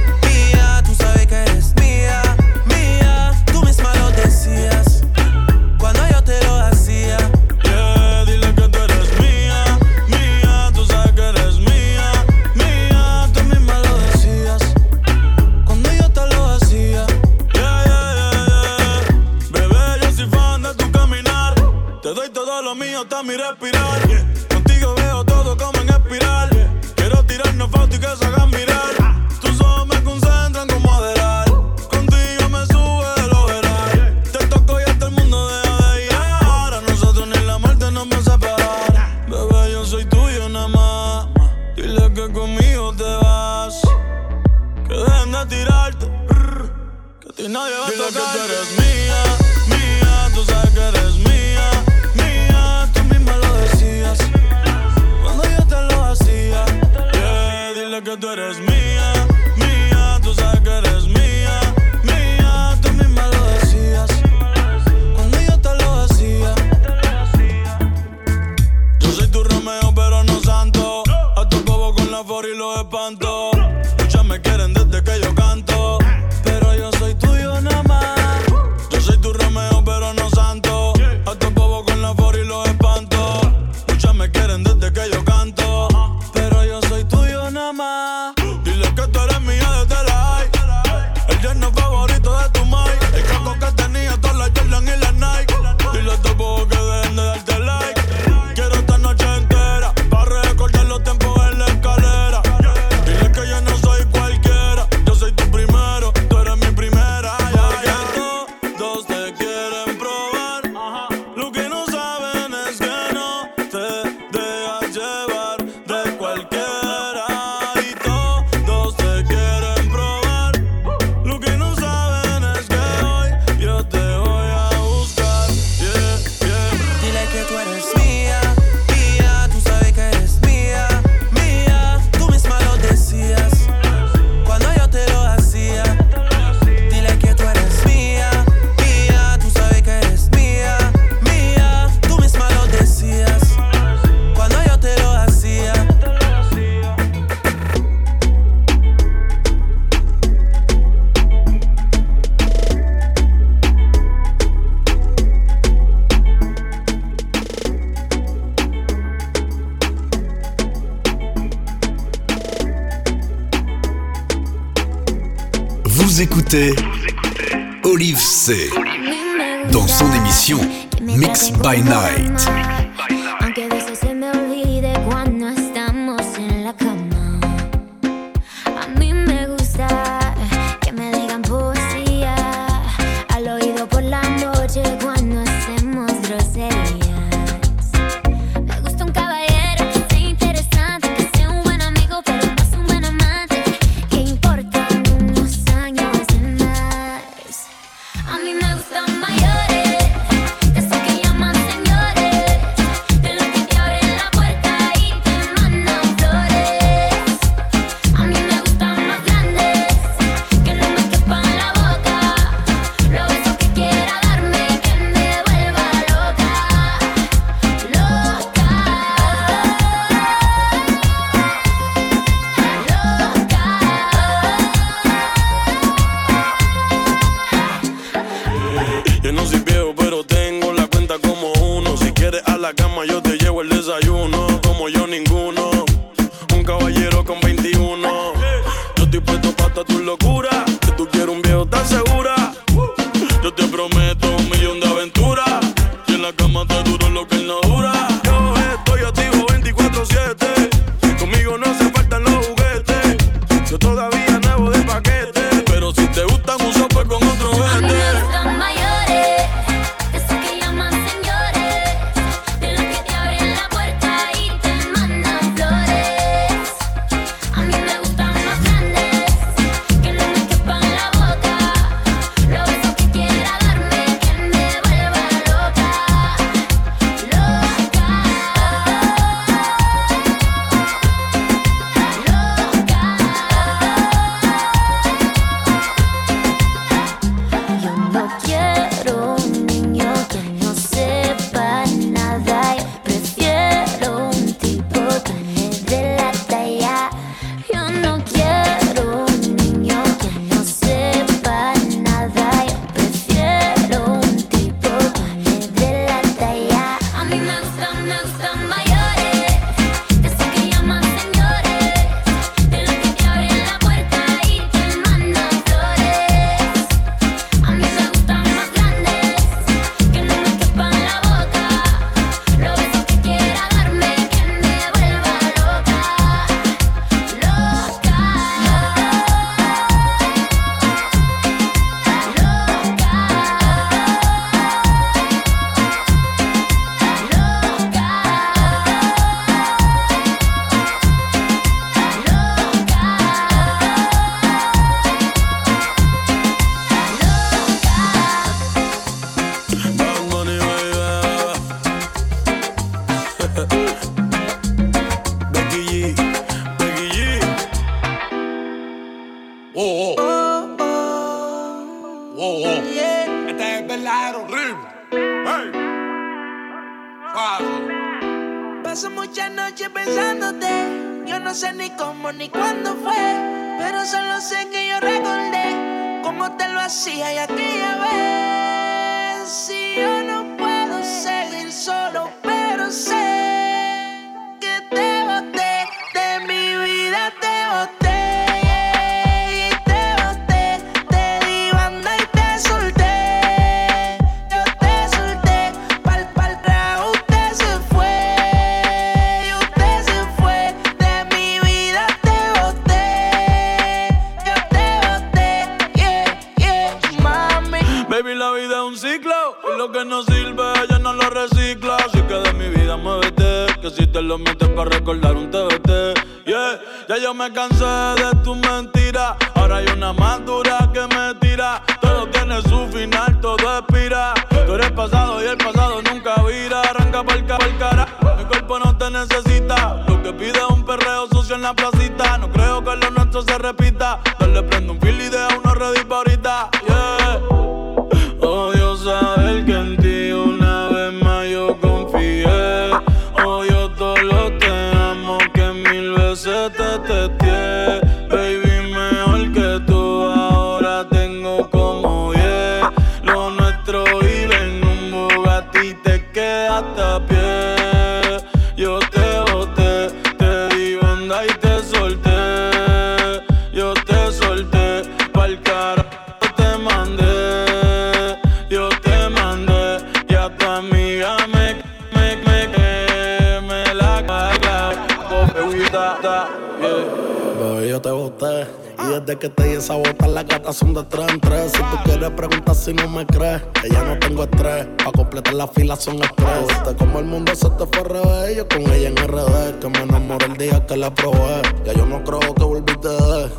[480.49, 481.73] gatas son de tres en tres.
[481.73, 484.87] Si tú quieres preguntar si no me crees, que ya no tengo estrés.
[485.05, 486.66] Pa' completar la fila son estrés.
[486.69, 488.57] Viste como el mundo se te fue revés.
[488.57, 491.62] Yo con ella en RD, que me enamoré el día que la probé.
[491.85, 493.51] Ya yo no creo que volviste de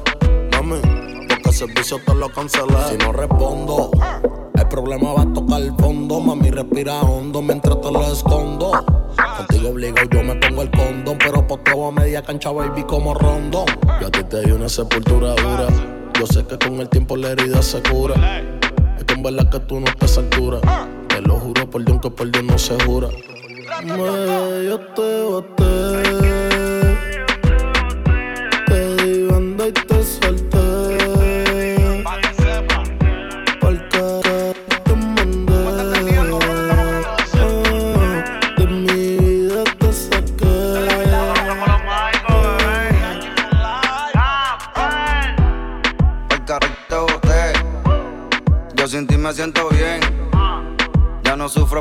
[0.52, 0.80] mami,
[1.30, 2.76] porque el servicio te lo cancelé.
[2.90, 3.92] Si no respondo,
[4.56, 6.20] el problema va a tocar el fondo.
[6.20, 8.72] Mami, respira hondo mientras te lo escondo.
[9.38, 13.66] Contigo obligado yo me pongo el condón, pero posteo a media cancha, baby, como rondón.
[14.02, 15.99] Yo a ti te di una sepultura dura.
[16.20, 18.42] Yo sé que con el tiempo la herida se cura.
[18.98, 20.60] Es que en que tú no estás a altura.
[21.08, 23.08] Te lo juro por Dios que por Dios no se jura.
[23.86, 26.39] Me, yo te boté.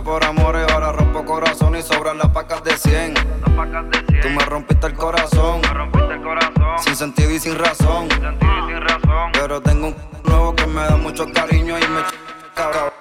[0.02, 3.14] por amores, ahora rompo corazón y sobran las pacas de 100.
[3.14, 5.60] Tú me rompiste el corazón.
[5.62, 6.78] Me rompiste el corazón.
[6.78, 8.08] Sin sentido y sin razón.
[9.32, 12.97] Pero tengo un nuevo que me da mucho cariño y me ch...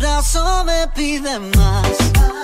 [0.00, 2.39] corazón me pide más.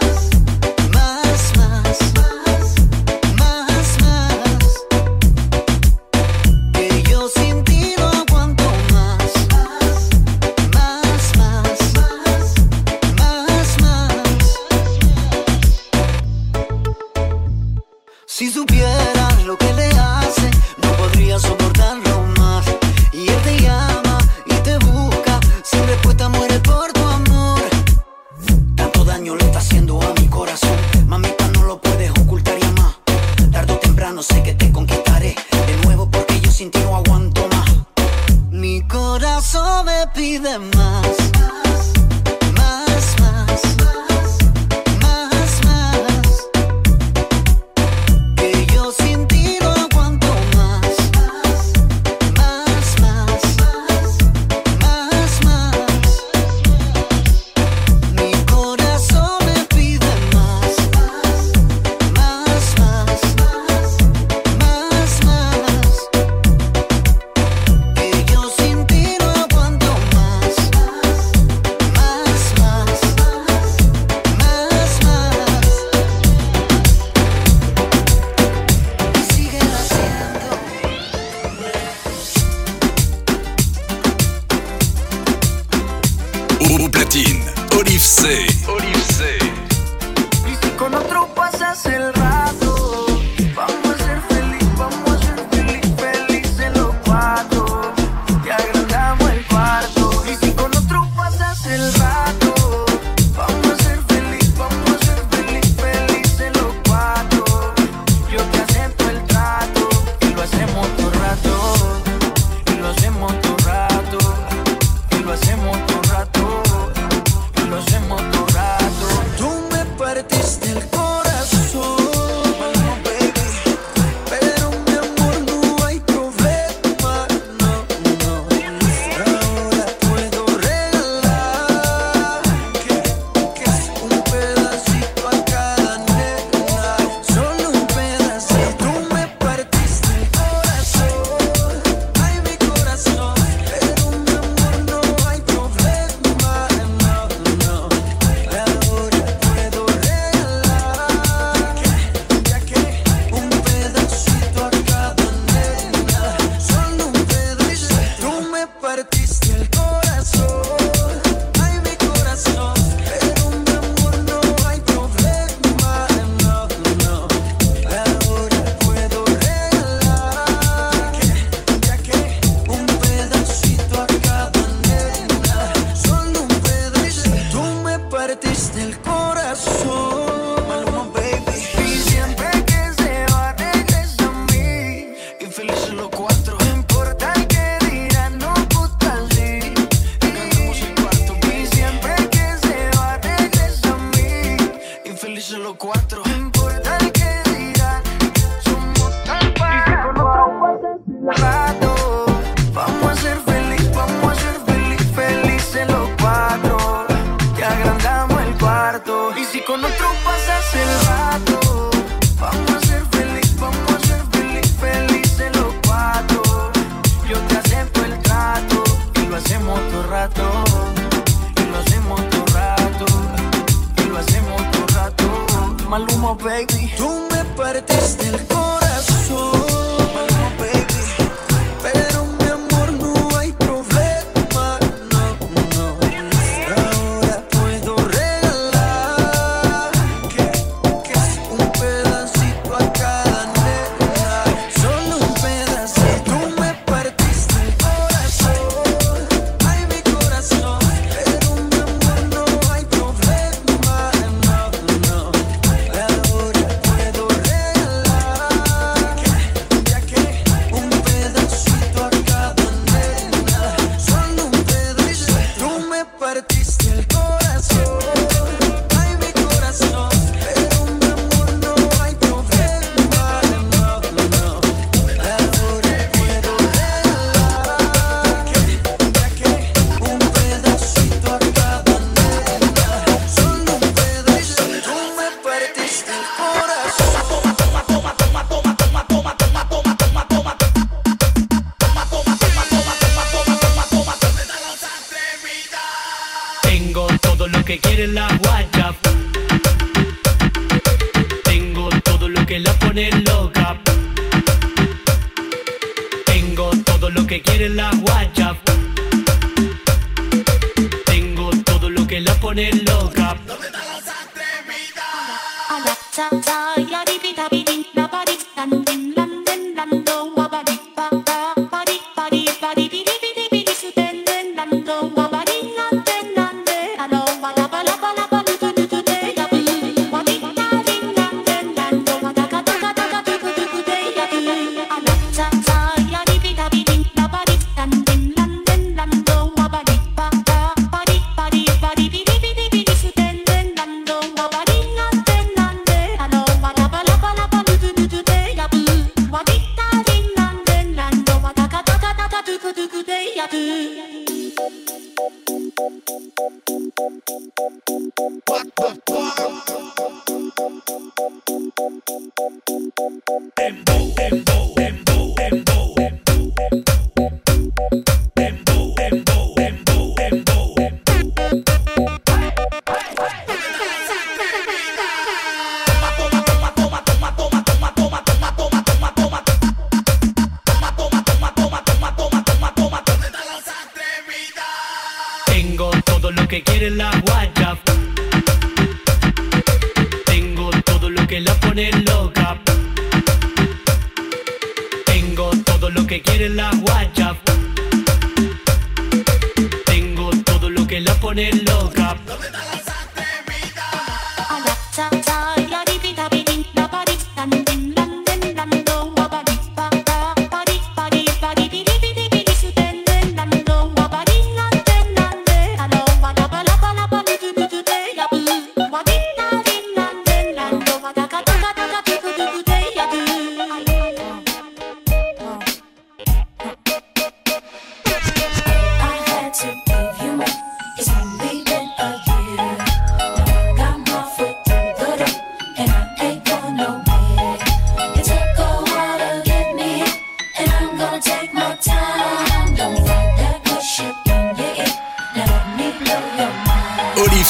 [225.98, 226.92] Maluma, baby.
[226.98, 229.65] Tú me partiste el corazón.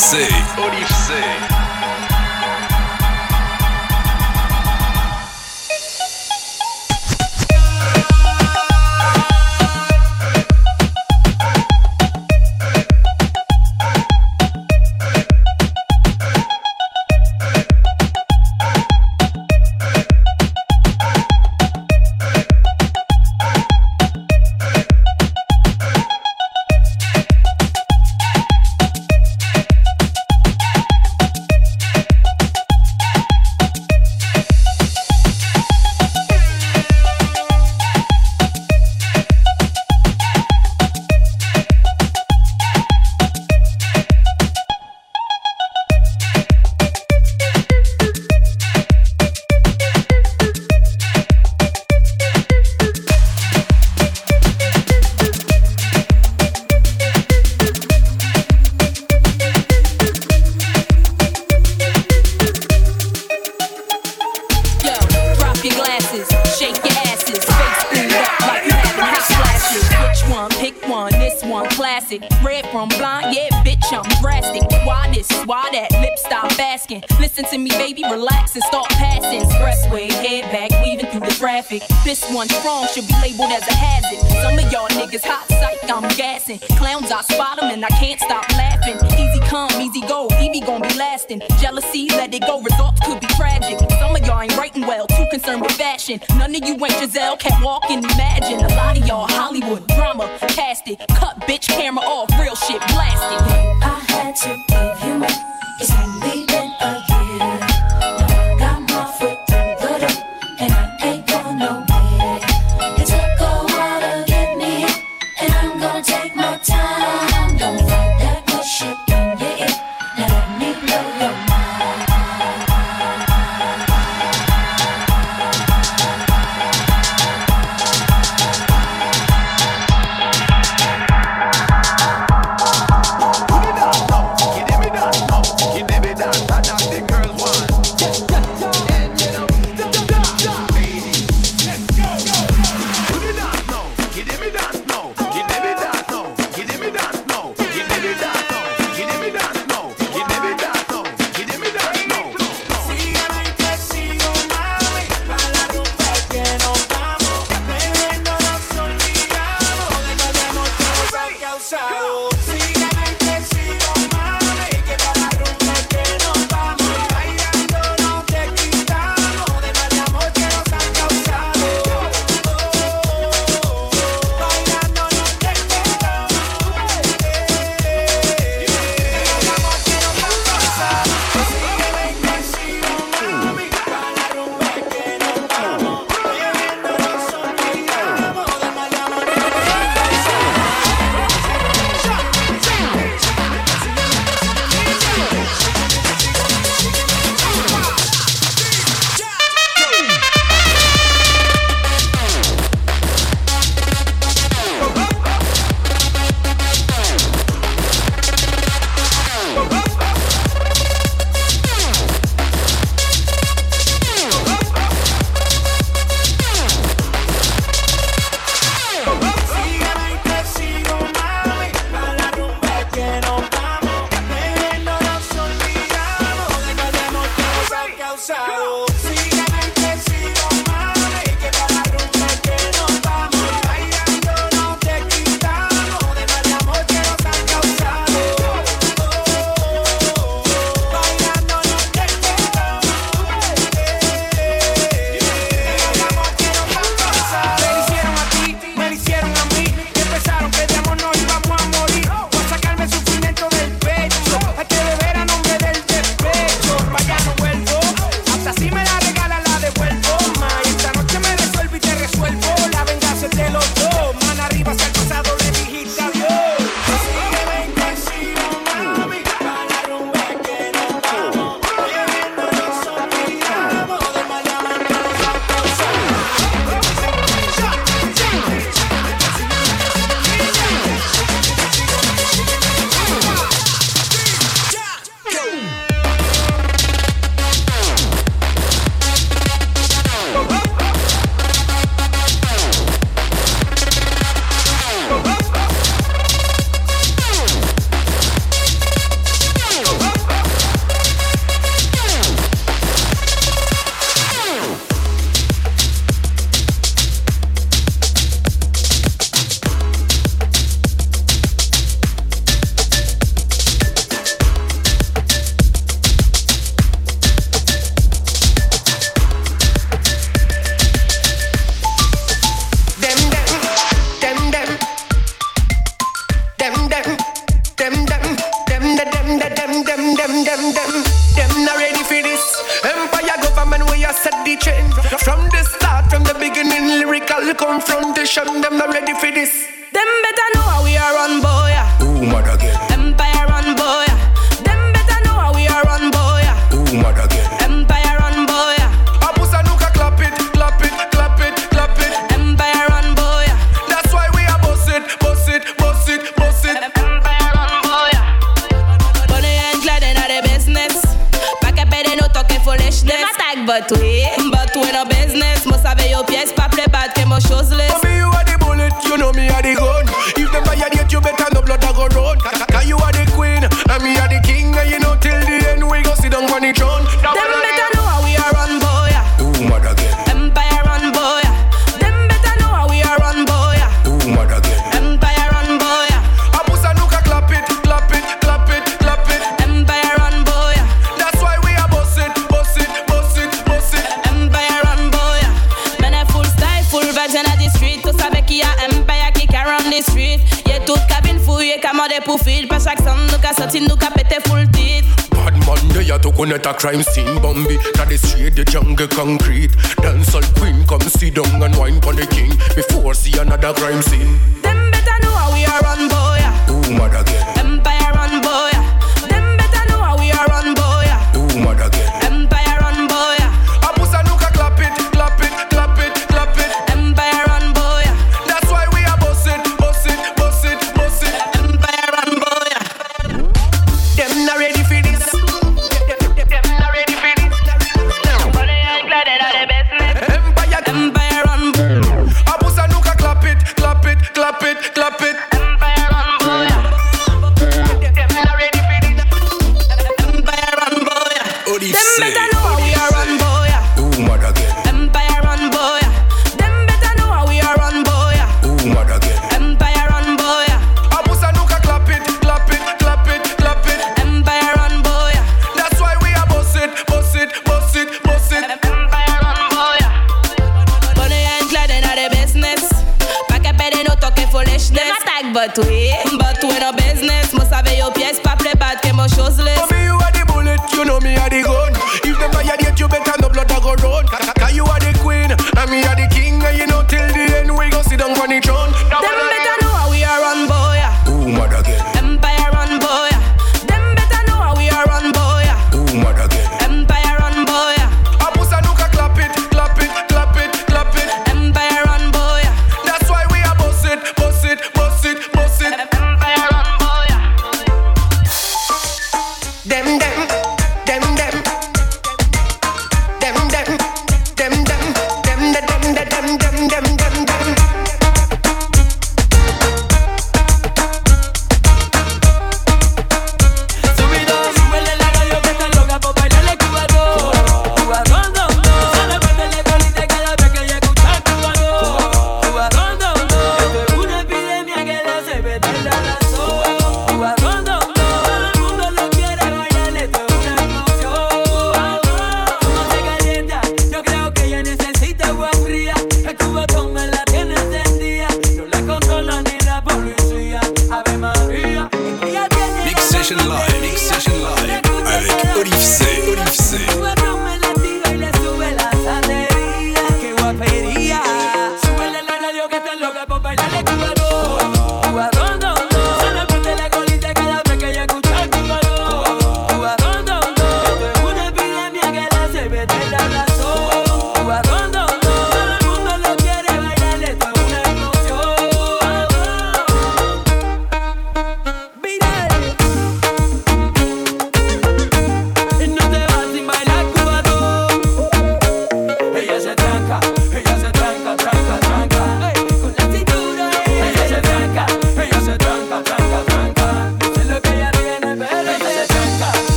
[0.00, 0.28] Orifei.
[0.56, 1.49] Orifei.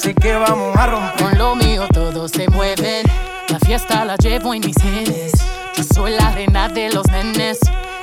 [0.00, 1.22] Así que vamos a romper.
[1.22, 3.06] Con lo mío todos se mueven.
[3.48, 5.32] La fiesta la llevo en mis genes.
[5.76, 7.58] Yo soy la reina de los nenes.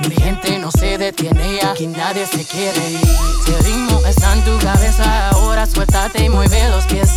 [0.08, 3.00] Mi gente no se detiene, aquí nadie se quiere ir.
[3.44, 7.10] Si el ritmo está en tu cabeza, ahora suéltate y mueve los pies.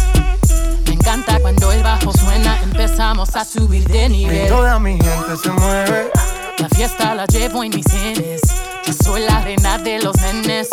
[0.87, 4.47] Me encanta cuando el bajo suena, empezamos a subir de Y nivel.
[4.47, 6.09] toda mi gente se mueve.
[6.57, 8.41] La fiesta la llevo en mis genes.
[8.85, 10.69] Yo soy la reina de los nenes.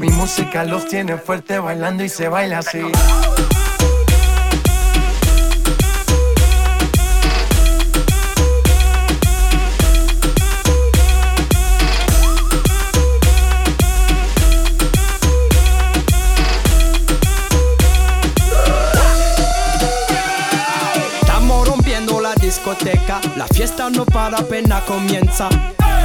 [0.00, 1.49] Mi música los tiene fuerte
[1.80, 2.82] bailando y se baila así.
[21.22, 25.48] Estamos rompiendo la discoteca, la fiesta no para apenas comienza.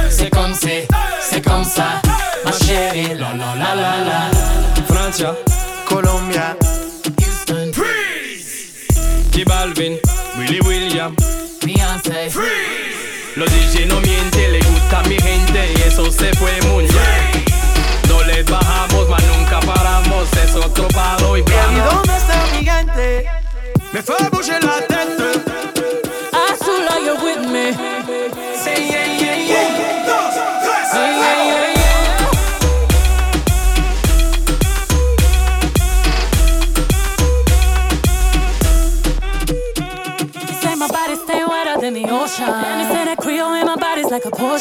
[0.08, 0.88] C'est comme c'est,
[1.20, 2.00] c'est comme ça,
[2.44, 4.30] ma chérie, la la la la la.
[4.86, 5.34] Francia,
[5.86, 6.56] Colombia,
[7.18, 7.72] Houston,
[9.32, 9.98] J Balvin,
[10.36, 11.14] Willy William,
[11.64, 12.30] Beyoncé,
[13.36, 17.44] Los DJ no mienten, le gusta a mi gente y eso se fue muy bien.
[18.08, 23.26] No les bajamos, mas nunca paramos, es otro palo y ¿Y dónde está mi gente?
[23.92, 24.64] Me fue bouger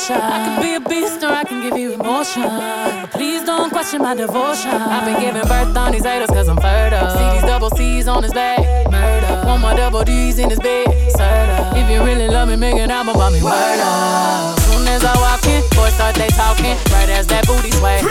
[0.10, 0.32] emotion.
[0.32, 2.44] I can be a beast or I can give you emotion.
[3.12, 4.72] Please don't question my devotion.
[4.72, 7.10] I've been giving birth on these haters cause I'm fertile.
[7.10, 8.60] See these double C's on his back,
[8.92, 9.48] murder.
[9.48, 10.88] One more double D's in his bed,
[11.18, 11.80] murder.
[11.80, 14.62] If you really love me, make an album about me, murder.
[14.70, 16.78] Soon as I walk in, boys start they talking.
[16.94, 18.02] Right as that booty sway.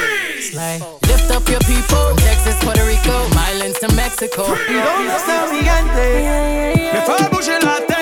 [0.41, 0.83] Slay.
[1.07, 4.45] Lift up your people from Texas, Puerto Rico, Milan to Mexico.
[4.69, 6.93] ¿Y dónde está mi gigante?
[6.93, 7.94] Me fue a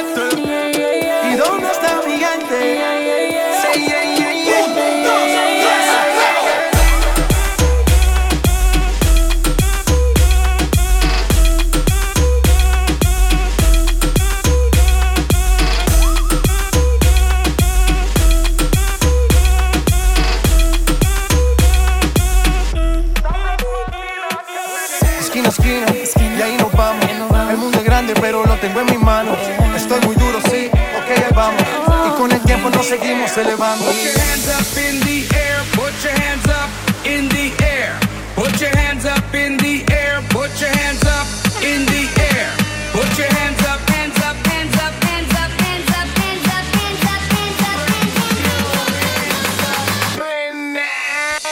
[32.63, 33.85] cuando seguimos elevando.
[33.85, 36.71] Put your hands up in the air, put your hands up
[37.05, 37.99] in the air.
[38.37, 41.27] Put your hands up in the air, put your hands up
[41.63, 42.49] in the air.
[42.93, 47.03] Put your hands up, hands up, hands up, hands up, hands up, hands up, hands
[47.05, 47.81] up, hands up, hands up,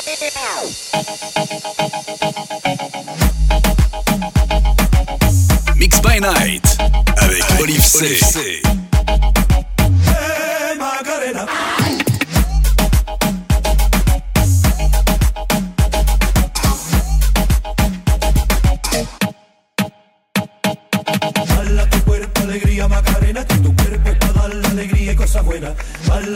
[0.01, 0.45] hands
[5.35, 5.77] up.
[5.77, 6.77] Mix by night
[7.20, 8.05] avec Olive C.
[8.05, 8.80] Olive C.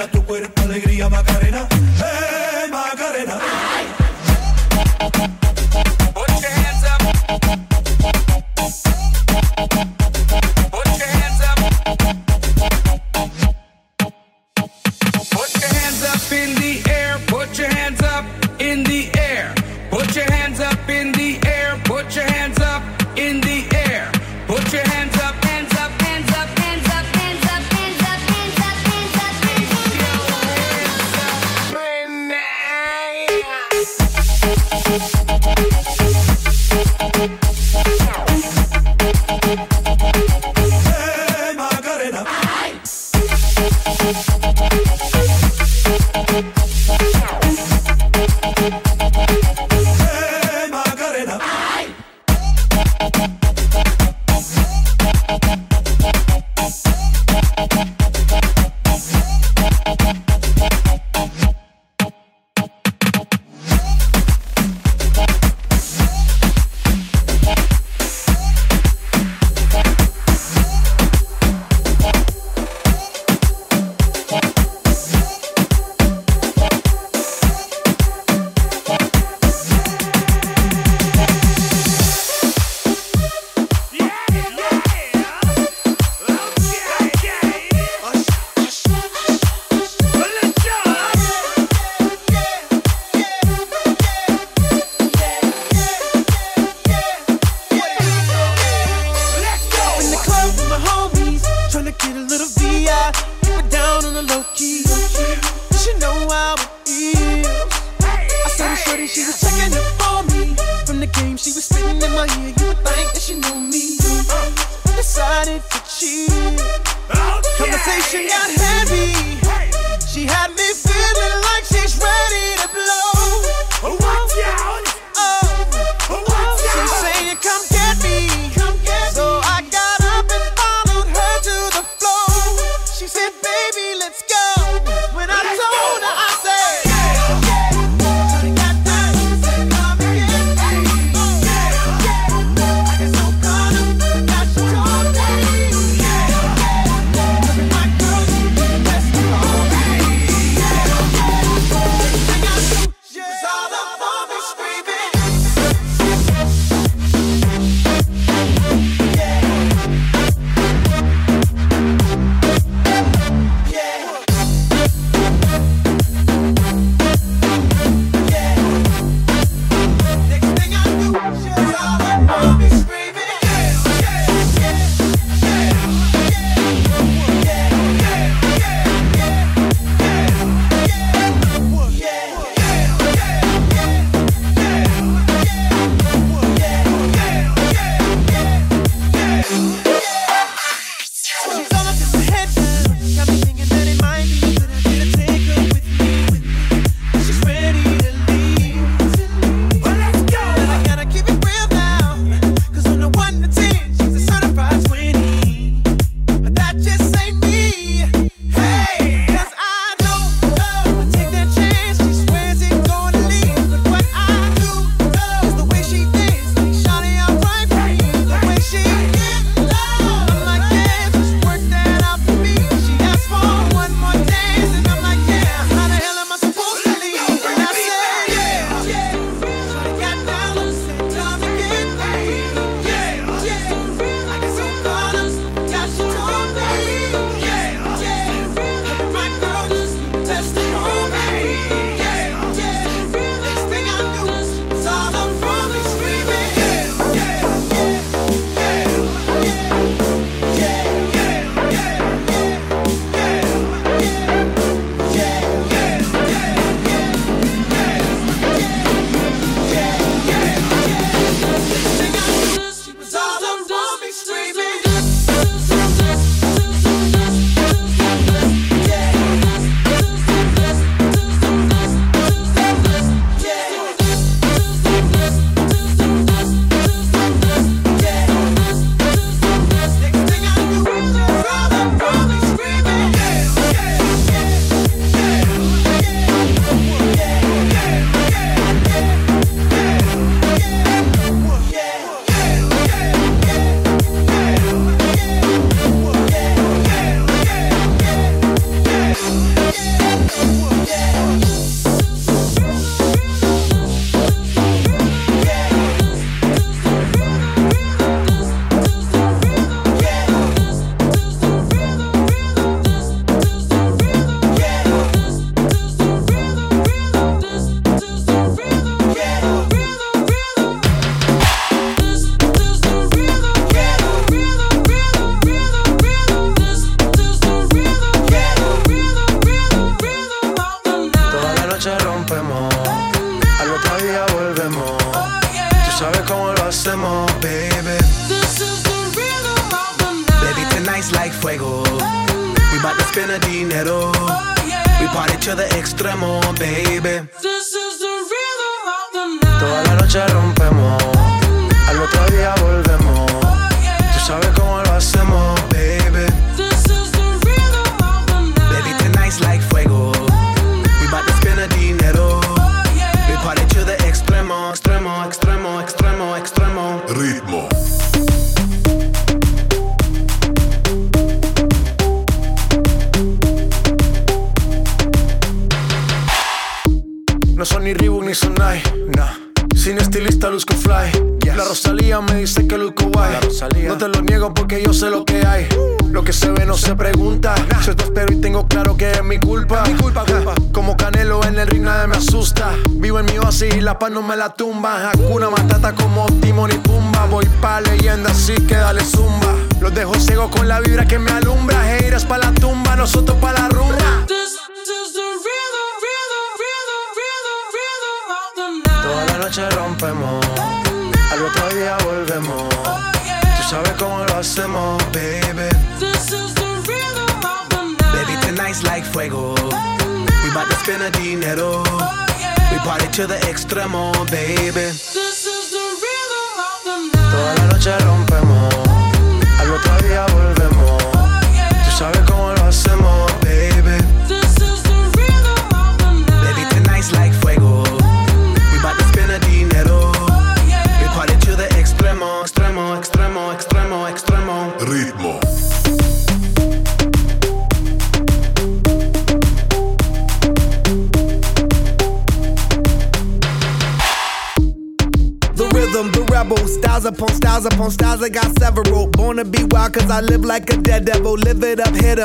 [0.09, 0.64] tu cuerpo.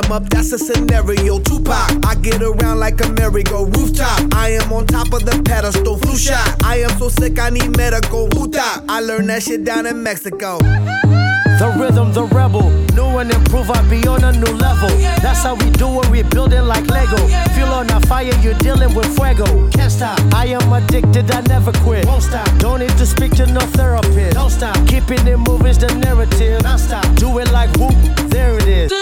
[0.02, 1.40] them up, that's a scenario.
[1.40, 4.34] Tupac, I get around like a merry-go rooftop.
[4.34, 6.64] I am on top of the pedestal, flu shot.
[6.64, 8.28] I am so sick, I need medical.
[8.30, 10.60] Puta, I learned that shit down in Mexico.
[10.60, 12.70] The rhythm, the rebel.
[12.96, 14.90] New and improve, I be on a new level.
[15.22, 17.18] That's how we do it, we building like Lego.
[17.56, 19.70] Feel on a fire, you're dealing with fuego.
[19.72, 22.06] Can't stop, I am addicted, I never quit.
[22.06, 24.36] Won't stop, don't need to speak to no therapist.
[24.36, 26.64] Don't stop, keeping it moving's the narrative.
[26.64, 27.96] Not stop, do it like whoop,
[28.30, 28.99] there it is.